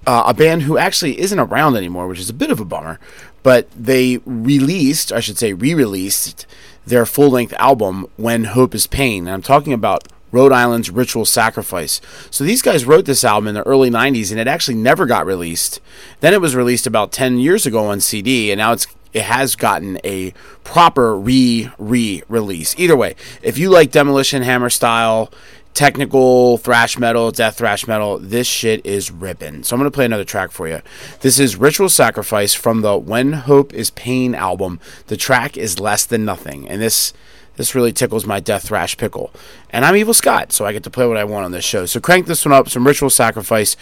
uh, 0.06 0.24
a 0.26 0.34
band 0.34 0.62
who 0.62 0.78
actually 0.78 1.18
isn't 1.18 1.38
around 1.38 1.76
anymore, 1.76 2.06
which 2.08 2.20
is 2.20 2.30
a 2.30 2.34
bit 2.34 2.50
of 2.50 2.60
a 2.60 2.64
bummer. 2.64 3.00
But 3.46 3.68
they 3.70 4.18
released, 4.26 5.12
I 5.12 5.20
should 5.20 5.38
say, 5.38 5.52
re 5.52 5.72
released 5.72 6.48
their 6.84 7.06
full 7.06 7.30
length 7.30 7.54
album, 7.60 8.08
When 8.16 8.42
Hope 8.42 8.74
is 8.74 8.88
Pain. 8.88 9.28
And 9.28 9.34
I'm 9.34 9.40
talking 9.40 9.72
about 9.72 10.08
Rhode 10.32 10.50
Island's 10.50 10.90
Ritual 10.90 11.24
Sacrifice. 11.24 12.00
So 12.28 12.42
these 12.42 12.60
guys 12.60 12.86
wrote 12.86 13.04
this 13.04 13.22
album 13.22 13.46
in 13.46 13.54
the 13.54 13.62
early 13.62 13.88
90s 13.88 14.32
and 14.32 14.40
it 14.40 14.48
actually 14.48 14.78
never 14.78 15.06
got 15.06 15.26
released. 15.26 15.80
Then 16.18 16.34
it 16.34 16.40
was 16.40 16.56
released 16.56 16.88
about 16.88 17.12
10 17.12 17.38
years 17.38 17.66
ago 17.66 17.86
on 17.86 18.00
CD 18.00 18.50
and 18.50 18.58
now 18.58 18.72
it's 18.72 18.88
it 19.12 19.22
has 19.22 19.54
gotten 19.54 20.00
a 20.02 20.32
proper 20.64 21.16
re 21.16 21.70
re 21.78 22.24
release. 22.28 22.74
Either 22.76 22.96
way, 22.96 23.14
if 23.42 23.58
you 23.58 23.70
like 23.70 23.92
Demolition 23.92 24.42
Hammer 24.42 24.70
style, 24.70 25.32
technical 25.76 26.56
thrash 26.56 26.98
metal, 26.98 27.30
death 27.30 27.58
thrash 27.58 27.86
metal, 27.86 28.18
this 28.18 28.46
shit 28.46 28.84
is 28.84 29.10
ripping. 29.10 29.62
So 29.62 29.76
I'm 29.76 29.80
going 29.80 29.90
to 29.90 29.94
play 29.94 30.06
another 30.06 30.24
track 30.24 30.50
for 30.50 30.66
you. 30.66 30.80
This 31.20 31.38
is 31.38 31.56
Ritual 31.56 31.90
Sacrifice 31.90 32.54
from 32.54 32.80
the 32.80 32.96
When 32.96 33.34
Hope 33.34 33.74
is 33.74 33.90
Pain 33.90 34.34
album. 34.34 34.80
The 35.08 35.18
track 35.18 35.58
is 35.58 35.78
Less 35.78 36.06
Than 36.06 36.24
Nothing. 36.24 36.66
And 36.66 36.80
this 36.80 37.12
this 37.56 37.74
really 37.74 37.92
tickles 37.92 38.26
my 38.26 38.40
death 38.40 38.68
thrash 38.68 38.96
pickle. 38.96 39.30
And 39.70 39.84
I'm 39.84 39.96
Evil 39.96 40.14
Scott, 40.14 40.52
so 40.52 40.66
I 40.66 40.72
get 40.72 40.82
to 40.84 40.90
play 40.90 41.06
what 41.06 41.16
I 41.16 41.24
want 41.24 41.44
on 41.44 41.52
this 41.52 41.64
show. 41.64 41.86
So 41.86 42.00
crank 42.00 42.26
this 42.26 42.44
one 42.44 42.52
up, 42.52 42.68
some 42.68 42.86
Ritual 42.86 43.10
Sacrifice 43.10 43.76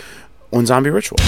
on 0.52 0.66
Zombie 0.66 0.90
Ritual. 0.90 1.18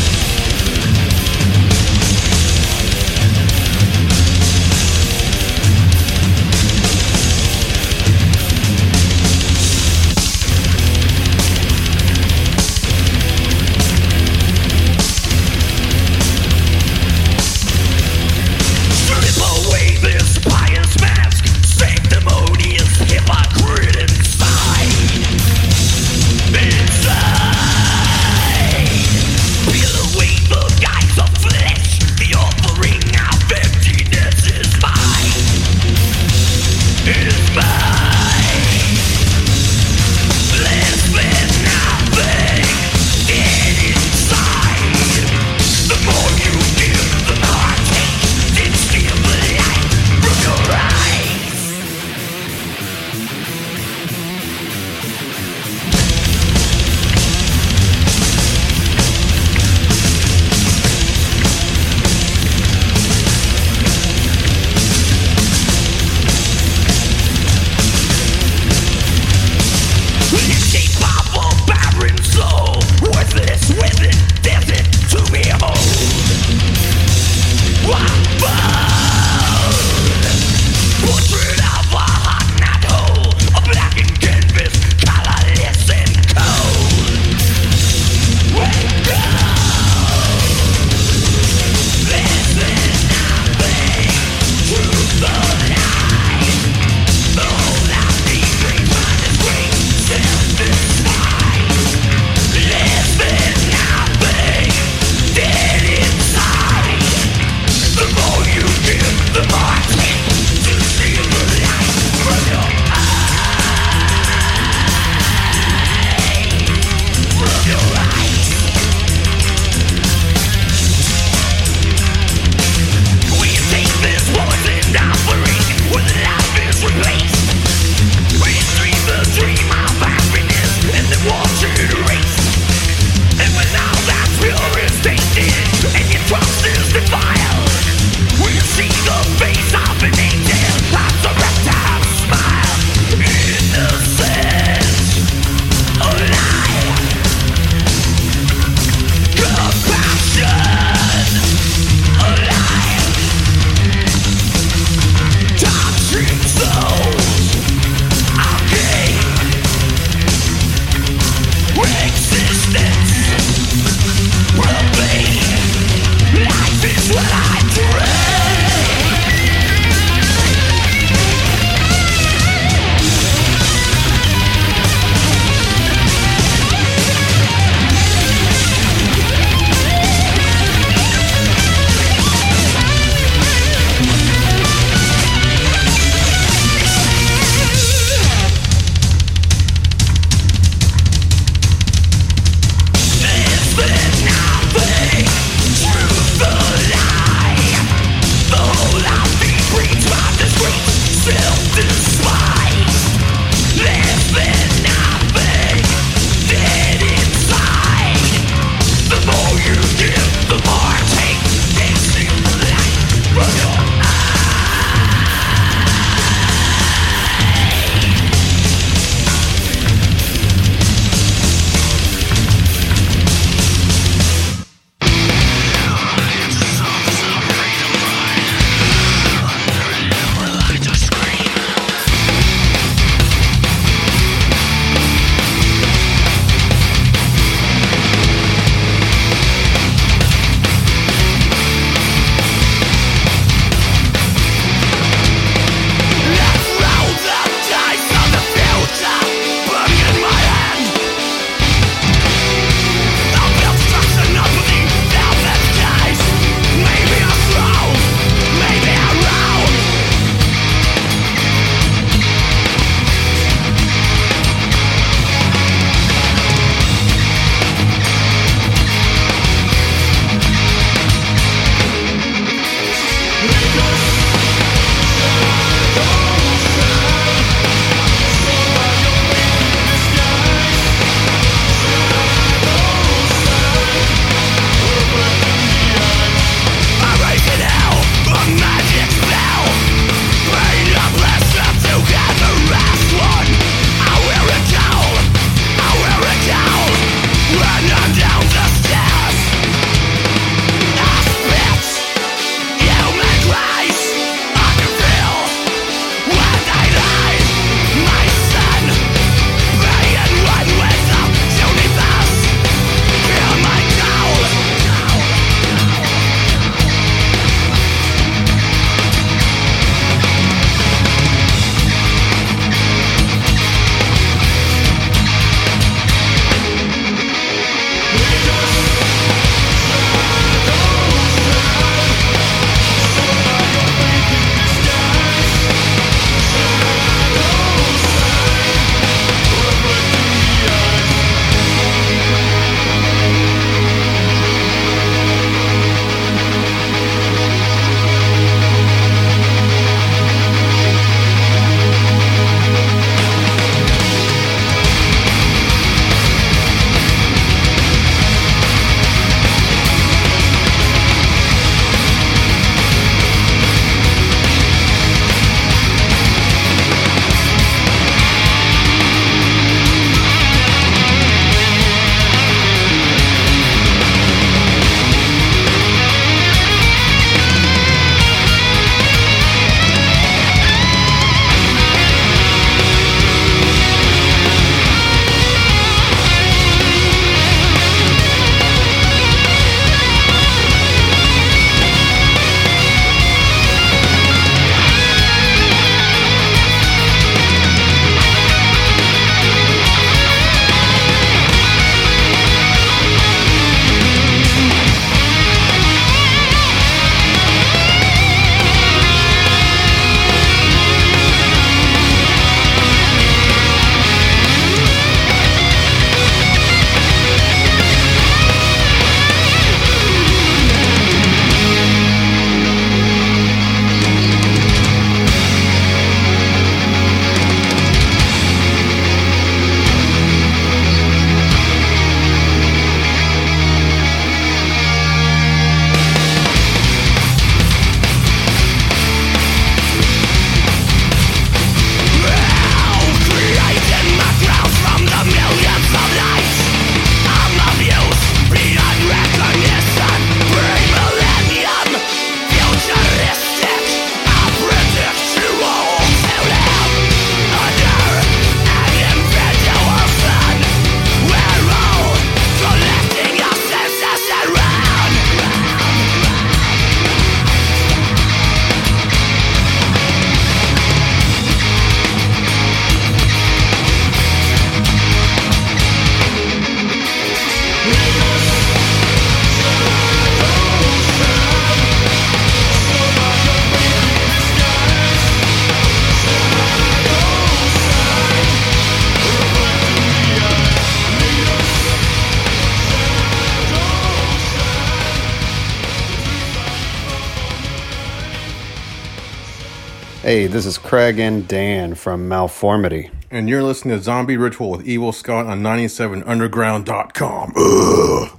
Craig 500.86 501.18
and 501.18 501.48
Dan 501.48 501.96
from 501.96 502.28
Malformity. 502.28 503.10
And 503.28 503.48
you're 503.48 503.64
listening 503.64 503.98
to 503.98 504.02
Zombie 504.04 504.36
Ritual 504.36 504.70
with 504.70 504.86
Evil 504.86 505.10
Scott 505.10 505.46
on 505.46 505.60
97underground.com. 505.60 507.54
Ugh. 507.56 508.35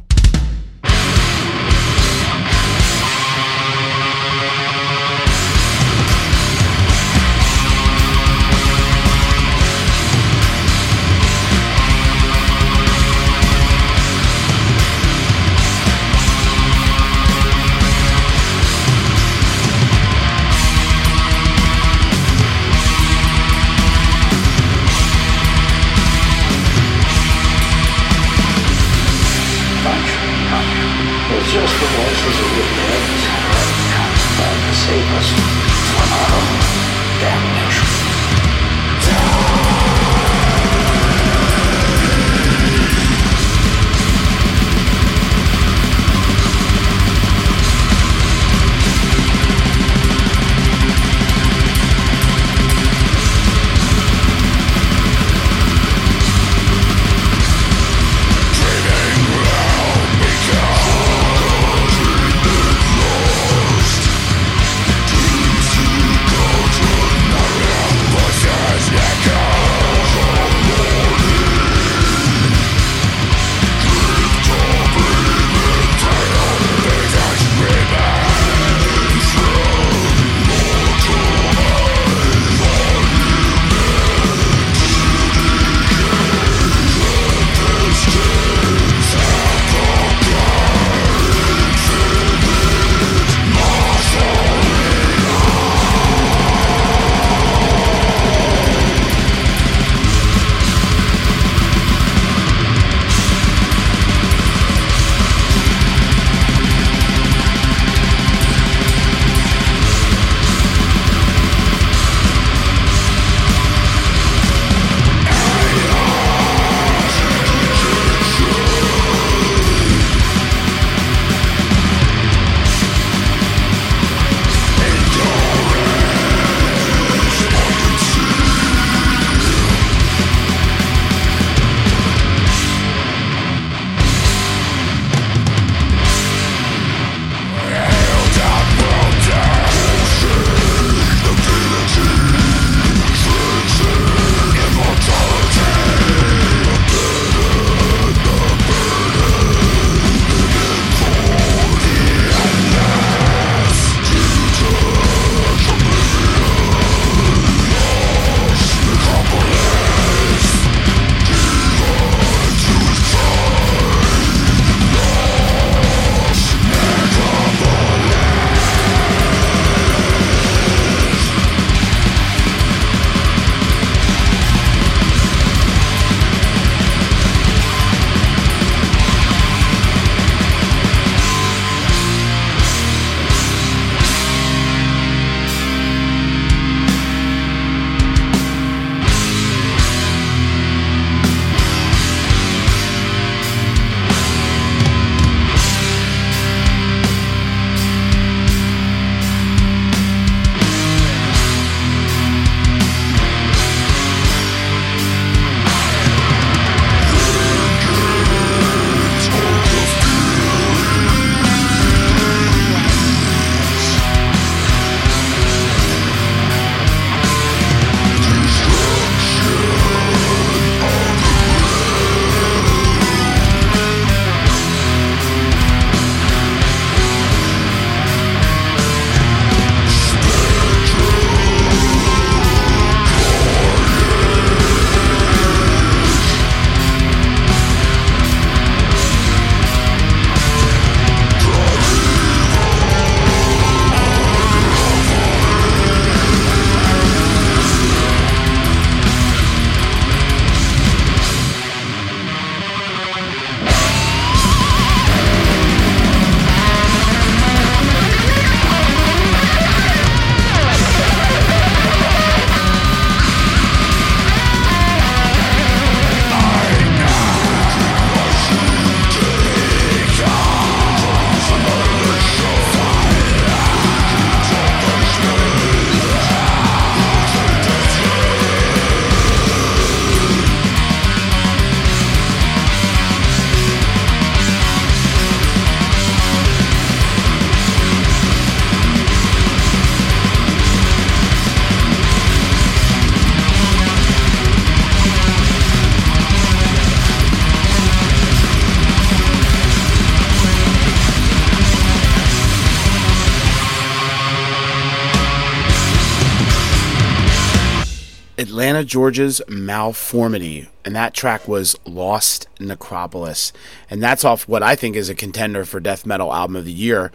Georgia's 308.87 309.41
Malformity, 309.47 310.69
and 310.83 310.95
that 310.95 311.13
track 311.13 311.47
was 311.47 311.75
Lost 311.85 312.47
Necropolis. 312.59 313.51
And 313.89 314.01
that's 314.01 314.23
off 314.23 314.47
what 314.47 314.63
I 314.63 314.75
think 314.75 314.95
is 314.95 315.09
a 315.09 315.15
contender 315.15 315.65
for 315.65 315.79
Death 315.79 316.05
Metal 316.05 316.33
Album 316.33 316.55
of 316.55 316.65
the 316.65 316.71
Year, 316.71 317.11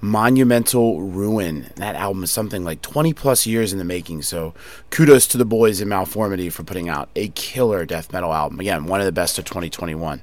Monumental 0.00 1.00
Ruin. 1.00 1.70
That 1.76 1.94
album 1.94 2.24
is 2.24 2.30
something 2.30 2.64
like 2.64 2.82
20 2.82 3.14
plus 3.14 3.46
years 3.46 3.72
in 3.72 3.78
the 3.78 3.84
making, 3.84 4.22
so 4.22 4.52
kudos 4.90 5.26
to 5.28 5.38
the 5.38 5.44
boys 5.44 5.80
in 5.80 5.88
Malformity 5.88 6.52
for 6.52 6.64
putting 6.64 6.88
out 6.88 7.08
a 7.14 7.28
killer 7.28 7.86
death 7.86 8.12
metal 8.12 8.34
album. 8.34 8.60
Again, 8.60 8.86
one 8.86 9.00
of 9.00 9.06
the 9.06 9.12
best 9.12 9.38
of 9.38 9.44
2021. 9.44 10.20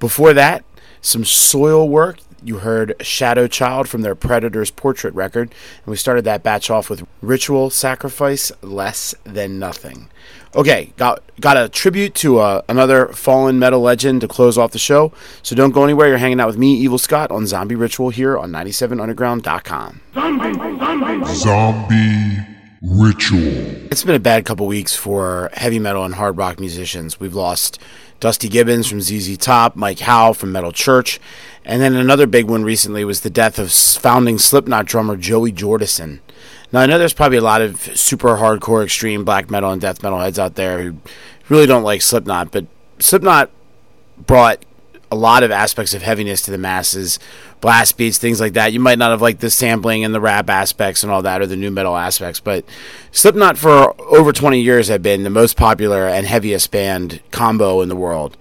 Before 0.00 0.34
that, 0.34 0.64
some 1.00 1.22
Soilwork. 1.22 2.18
You 2.44 2.58
heard 2.58 2.94
Shadowchild 2.98 3.88
from 3.88 4.02
their 4.02 4.14
Predator's 4.14 4.70
Portrait 4.70 5.14
record, 5.14 5.48
and 5.50 5.90
we 5.90 5.96
started 5.96 6.24
that 6.26 6.42
batch 6.42 6.68
off 6.70 6.90
with 6.90 7.06
Ritual 7.22 7.70
Sacrifice 7.70 8.52
Less 8.62 9.14
Than 9.24 9.58
Nothing. 9.58 10.10
Okay, 10.54 10.92
got 10.96 11.22
got 11.40 11.56
a 11.56 11.68
tribute 11.68 12.14
to 12.16 12.38
uh, 12.38 12.62
another 12.68 13.08
fallen 13.08 13.58
metal 13.58 13.80
legend 13.80 14.20
to 14.20 14.28
close 14.28 14.56
off 14.56 14.70
the 14.70 14.78
show. 14.78 15.12
So 15.42 15.56
don't 15.56 15.72
go 15.72 15.82
anywhere. 15.84 16.08
You're 16.08 16.18
hanging 16.18 16.38
out 16.38 16.46
with 16.46 16.58
me, 16.58 16.74
Evil 16.74 16.98
Scott, 16.98 17.30
on 17.30 17.46
Zombie 17.46 17.74
Ritual 17.74 18.10
here 18.10 18.38
on 18.38 18.52
97underground.com. 18.52 20.00
Zombie 21.26 22.46
Ritual. 22.82 23.88
It's 23.90 24.04
been 24.04 24.14
a 24.14 24.20
bad 24.20 24.44
couple 24.44 24.66
weeks 24.66 24.94
for 24.94 25.50
heavy 25.54 25.78
metal 25.78 26.04
and 26.04 26.14
hard 26.14 26.36
rock 26.36 26.60
musicians. 26.60 27.18
We've 27.18 27.34
lost 27.34 27.80
Dusty 28.24 28.48
Gibbons 28.48 28.88
from 28.88 29.02
ZZ 29.02 29.36
Top, 29.36 29.76
Mike 29.76 29.98
Howe 29.98 30.32
from 30.32 30.50
Metal 30.50 30.72
Church, 30.72 31.20
and 31.62 31.82
then 31.82 31.94
another 31.94 32.26
big 32.26 32.48
one 32.48 32.64
recently 32.64 33.04
was 33.04 33.20
the 33.20 33.28
death 33.28 33.58
of 33.58 33.70
founding 33.70 34.38
Slipknot 34.38 34.86
drummer 34.86 35.18
Joey 35.18 35.52
Jordison. 35.52 36.20
Now 36.72 36.80
I 36.80 36.86
know 36.86 36.98
there's 36.98 37.12
probably 37.12 37.36
a 37.36 37.42
lot 37.42 37.60
of 37.60 37.82
super 37.98 38.38
hardcore, 38.38 38.82
extreme 38.82 39.26
black 39.26 39.50
metal 39.50 39.70
and 39.70 39.78
death 39.78 40.02
metal 40.02 40.20
heads 40.20 40.38
out 40.38 40.54
there 40.54 40.82
who 40.82 40.96
really 41.50 41.66
don't 41.66 41.82
like 41.82 42.00
Slipknot, 42.00 42.50
but 42.50 42.64
Slipknot 42.98 43.50
brought 44.16 44.64
a 45.12 45.16
lot 45.16 45.42
of 45.42 45.50
aspects 45.50 45.92
of 45.92 46.00
heaviness 46.00 46.40
to 46.40 46.50
the 46.50 46.56
masses, 46.56 47.18
blast 47.64 47.96
beats, 47.96 48.18
things 48.18 48.42
like 48.42 48.52
that. 48.52 48.74
You 48.74 48.78
might 48.80 48.98
not 48.98 49.10
have 49.10 49.22
liked 49.22 49.40
the 49.40 49.48
sampling 49.48 50.04
and 50.04 50.14
the 50.14 50.20
rap 50.20 50.50
aspects 50.50 51.02
and 51.02 51.10
all 51.10 51.22
that, 51.22 51.40
or 51.40 51.46
the 51.46 51.56
nu 51.56 51.70
metal 51.70 51.96
aspects, 51.96 52.38
but 52.38 52.62
Slipknot 53.10 53.56
for 53.56 53.98
over 54.02 54.34
20 54.34 54.60
years 54.60 54.88
have 54.88 55.02
been 55.02 55.22
the 55.22 55.30
most 55.30 55.56
popular 55.56 56.06
and 56.06 56.26
heaviest 56.26 56.70
band 56.70 57.22
combo 57.30 57.80
in 57.80 57.88
the 57.88 57.96
world, 57.96 58.36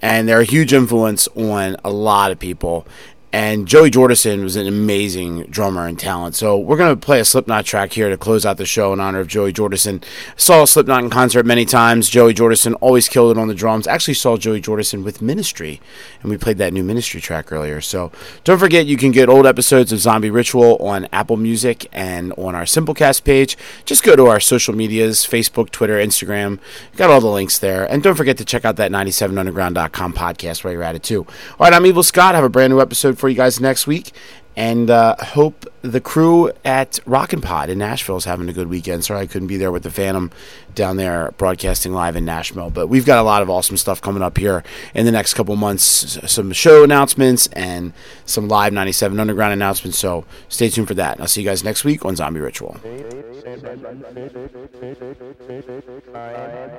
and 0.00 0.28
they're 0.28 0.42
a 0.42 0.44
huge 0.44 0.72
influence 0.72 1.26
on 1.34 1.76
a 1.82 1.90
lot 1.90 2.30
of 2.30 2.38
people. 2.38 2.86
And 3.30 3.68
Joey 3.68 3.90
Jordison 3.90 4.42
was 4.42 4.56
an 4.56 4.66
amazing 4.66 5.42
drummer 5.50 5.86
and 5.86 5.98
talent. 5.98 6.34
So 6.34 6.56
we're 6.56 6.78
going 6.78 6.98
to 6.98 7.06
play 7.06 7.20
a 7.20 7.26
Slipknot 7.26 7.66
track 7.66 7.92
here 7.92 8.08
to 8.08 8.16
close 8.16 8.46
out 8.46 8.56
the 8.56 8.64
show 8.64 8.90
in 8.94 9.00
honor 9.00 9.20
of 9.20 9.28
Joey 9.28 9.52
Jordison. 9.52 10.02
saw 10.34 10.64
Slipknot 10.64 11.04
in 11.04 11.10
concert 11.10 11.44
many 11.44 11.66
times. 11.66 12.08
Joey 12.08 12.32
Jordison 12.32 12.74
always 12.80 13.06
killed 13.06 13.36
it 13.36 13.40
on 13.40 13.46
the 13.46 13.54
drums. 13.54 13.86
Actually 13.86 14.14
saw 14.14 14.38
Joey 14.38 14.62
Jordison 14.62 15.04
with 15.04 15.20
Ministry, 15.20 15.78
and 16.22 16.30
we 16.30 16.38
played 16.38 16.56
that 16.56 16.72
new 16.72 16.82
Ministry 16.82 17.20
track 17.20 17.52
earlier. 17.52 17.82
So 17.82 18.10
don't 18.44 18.58
forget 18.58 18.86
you 18.86 18.96
can 18.96 19.12
get 19.12 19.28
old 19.28 19.46
episodes 19.46 19.92
of 19.92 19.98
Zombie 19.98 20.30
Ritual 20.30 20.76
on 20.76 21.06
Apple 21.12 21.36
Music 21.36 21.86
and 21.92 22.32
on 22.38 22.54
our 22.54 22.64
Simplecast 22.64 23.24
page. 23.24 23.58
Just 23.84 24.04
go 24.04 24.16
to 24.16 24.26
our 24.26 24.40
social 24.40 24.74
medias, 24.74 25.26
Facebook, 25.26 25.70
Twitter, 25.70 25.98
Instagram. 25.98 26.60
Got 26.96 27.10
all 27.10 27.20
the 27.20 27.26
links 27.26 27.58
there. 27.58 27.84
And 27.84 28.02
don't 28.02 28.14
forget 28.14 28.38
to 28.38 28.44
check 28.46 28.64
out 28.64 28.76
that 28.76 28.90
97underground.com 28.90 30.14
podcast 30.14 30.64
while 30.64 30.72
you're 30.72 30.82
at 30.82 30.94
it 30.94 31.02
too. 31.02 31.26
All 31.26 31.66
right, 31.66 31.74
I'm 31.74 31.84
Evil 31.84 32.02
Scott. 32.02 32.34
Have 32.34 32.44
a 32.44 32.48
brand 32.48 32.72
new 32.72 32.80
episode 32.80 33.18
for 33.18 33.27
you 33.28 33.36
guys 33.36 33.60
next 33.60 33.86
week. 33.86 34.12
And 34.58 34.90
uh, 34.90 35.14
hope 35.20 35.66
the 35.82 36.00
crew 36.00 36.50
at 36.64 36.98
Rockin' 37.06 37.40
Pod 37.40 37.70
in 37.70 37.78
Nashville 37.78 38.16
is 38.16 38.24
having 38.24 38.48
a 38.48 38.52
good 38.52 38.66
weekend. 38.66 39.04
Sorry 39.04 39.20
I 39.20 39.26
couldn't 39.26 39.46
be 39.46 39.56
there 39.56 39.70
with 39.70 39.84
the 39.84 39.90
Phantom 39.90 40.32
down 40.74 40.96
there 40.96 41.32
broadcasting 41.38 41.92
live 41.92 42.16
in 42.16 42.24
Nashville. 42.24 42.68
But 42.68 42.88
we've 42.88 43.06
got 43.06 43.20
a 43.20 43.22
lot 43.22 43.40
of 43.40 43.48
awesome 43.48 43.76
stuff 43.76 44.00
coming 44.00 44.20
up 44.20 44.36
here 44.36 44.64
in 44.94 45.06
the 45.06 45.12
next 45.12 45.34
couple 45.34 45.54
months. 45.54 46.18
Some 46.26 46.50
show 46.50 46.82
announcements 46.82 47.46
and 47.52 47.92
some 48.26 48.48
live 48.48 48.72
97 48.72 49.20
Underground 49.20 49.52
announcements. 49.52 49.96
So 49.96 50.24
stay 50.48 50.70
tuned 50.70 50.88
for 50.88 50.94
that. 50.94 51.12
And 51.12 51.20
I'll 51.20 51.28
see 51.28 51.42
you 51.42 51.48
guys 51.48 51.62
next 51.62 51.84
week 51.84 52.04
on 52.04 52.16
Zombie 52.16 52.40
Ritual. 52.40 52.76
I'm 52.82 52.90
a 52.90 55.48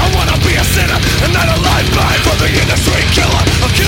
I 0.00 0.08
wanna 0.14 0.36
be 0.44 0.54
a 0.56 0.64
sinner 0.64 0.98
and 1.24 1.32
not 1.32 1.48
a 1.48 1.60
life 1.60 2.20
for 2.24 2.36
the 2.36 2.48
industry 2.48 3.02
killer 3.12 3.79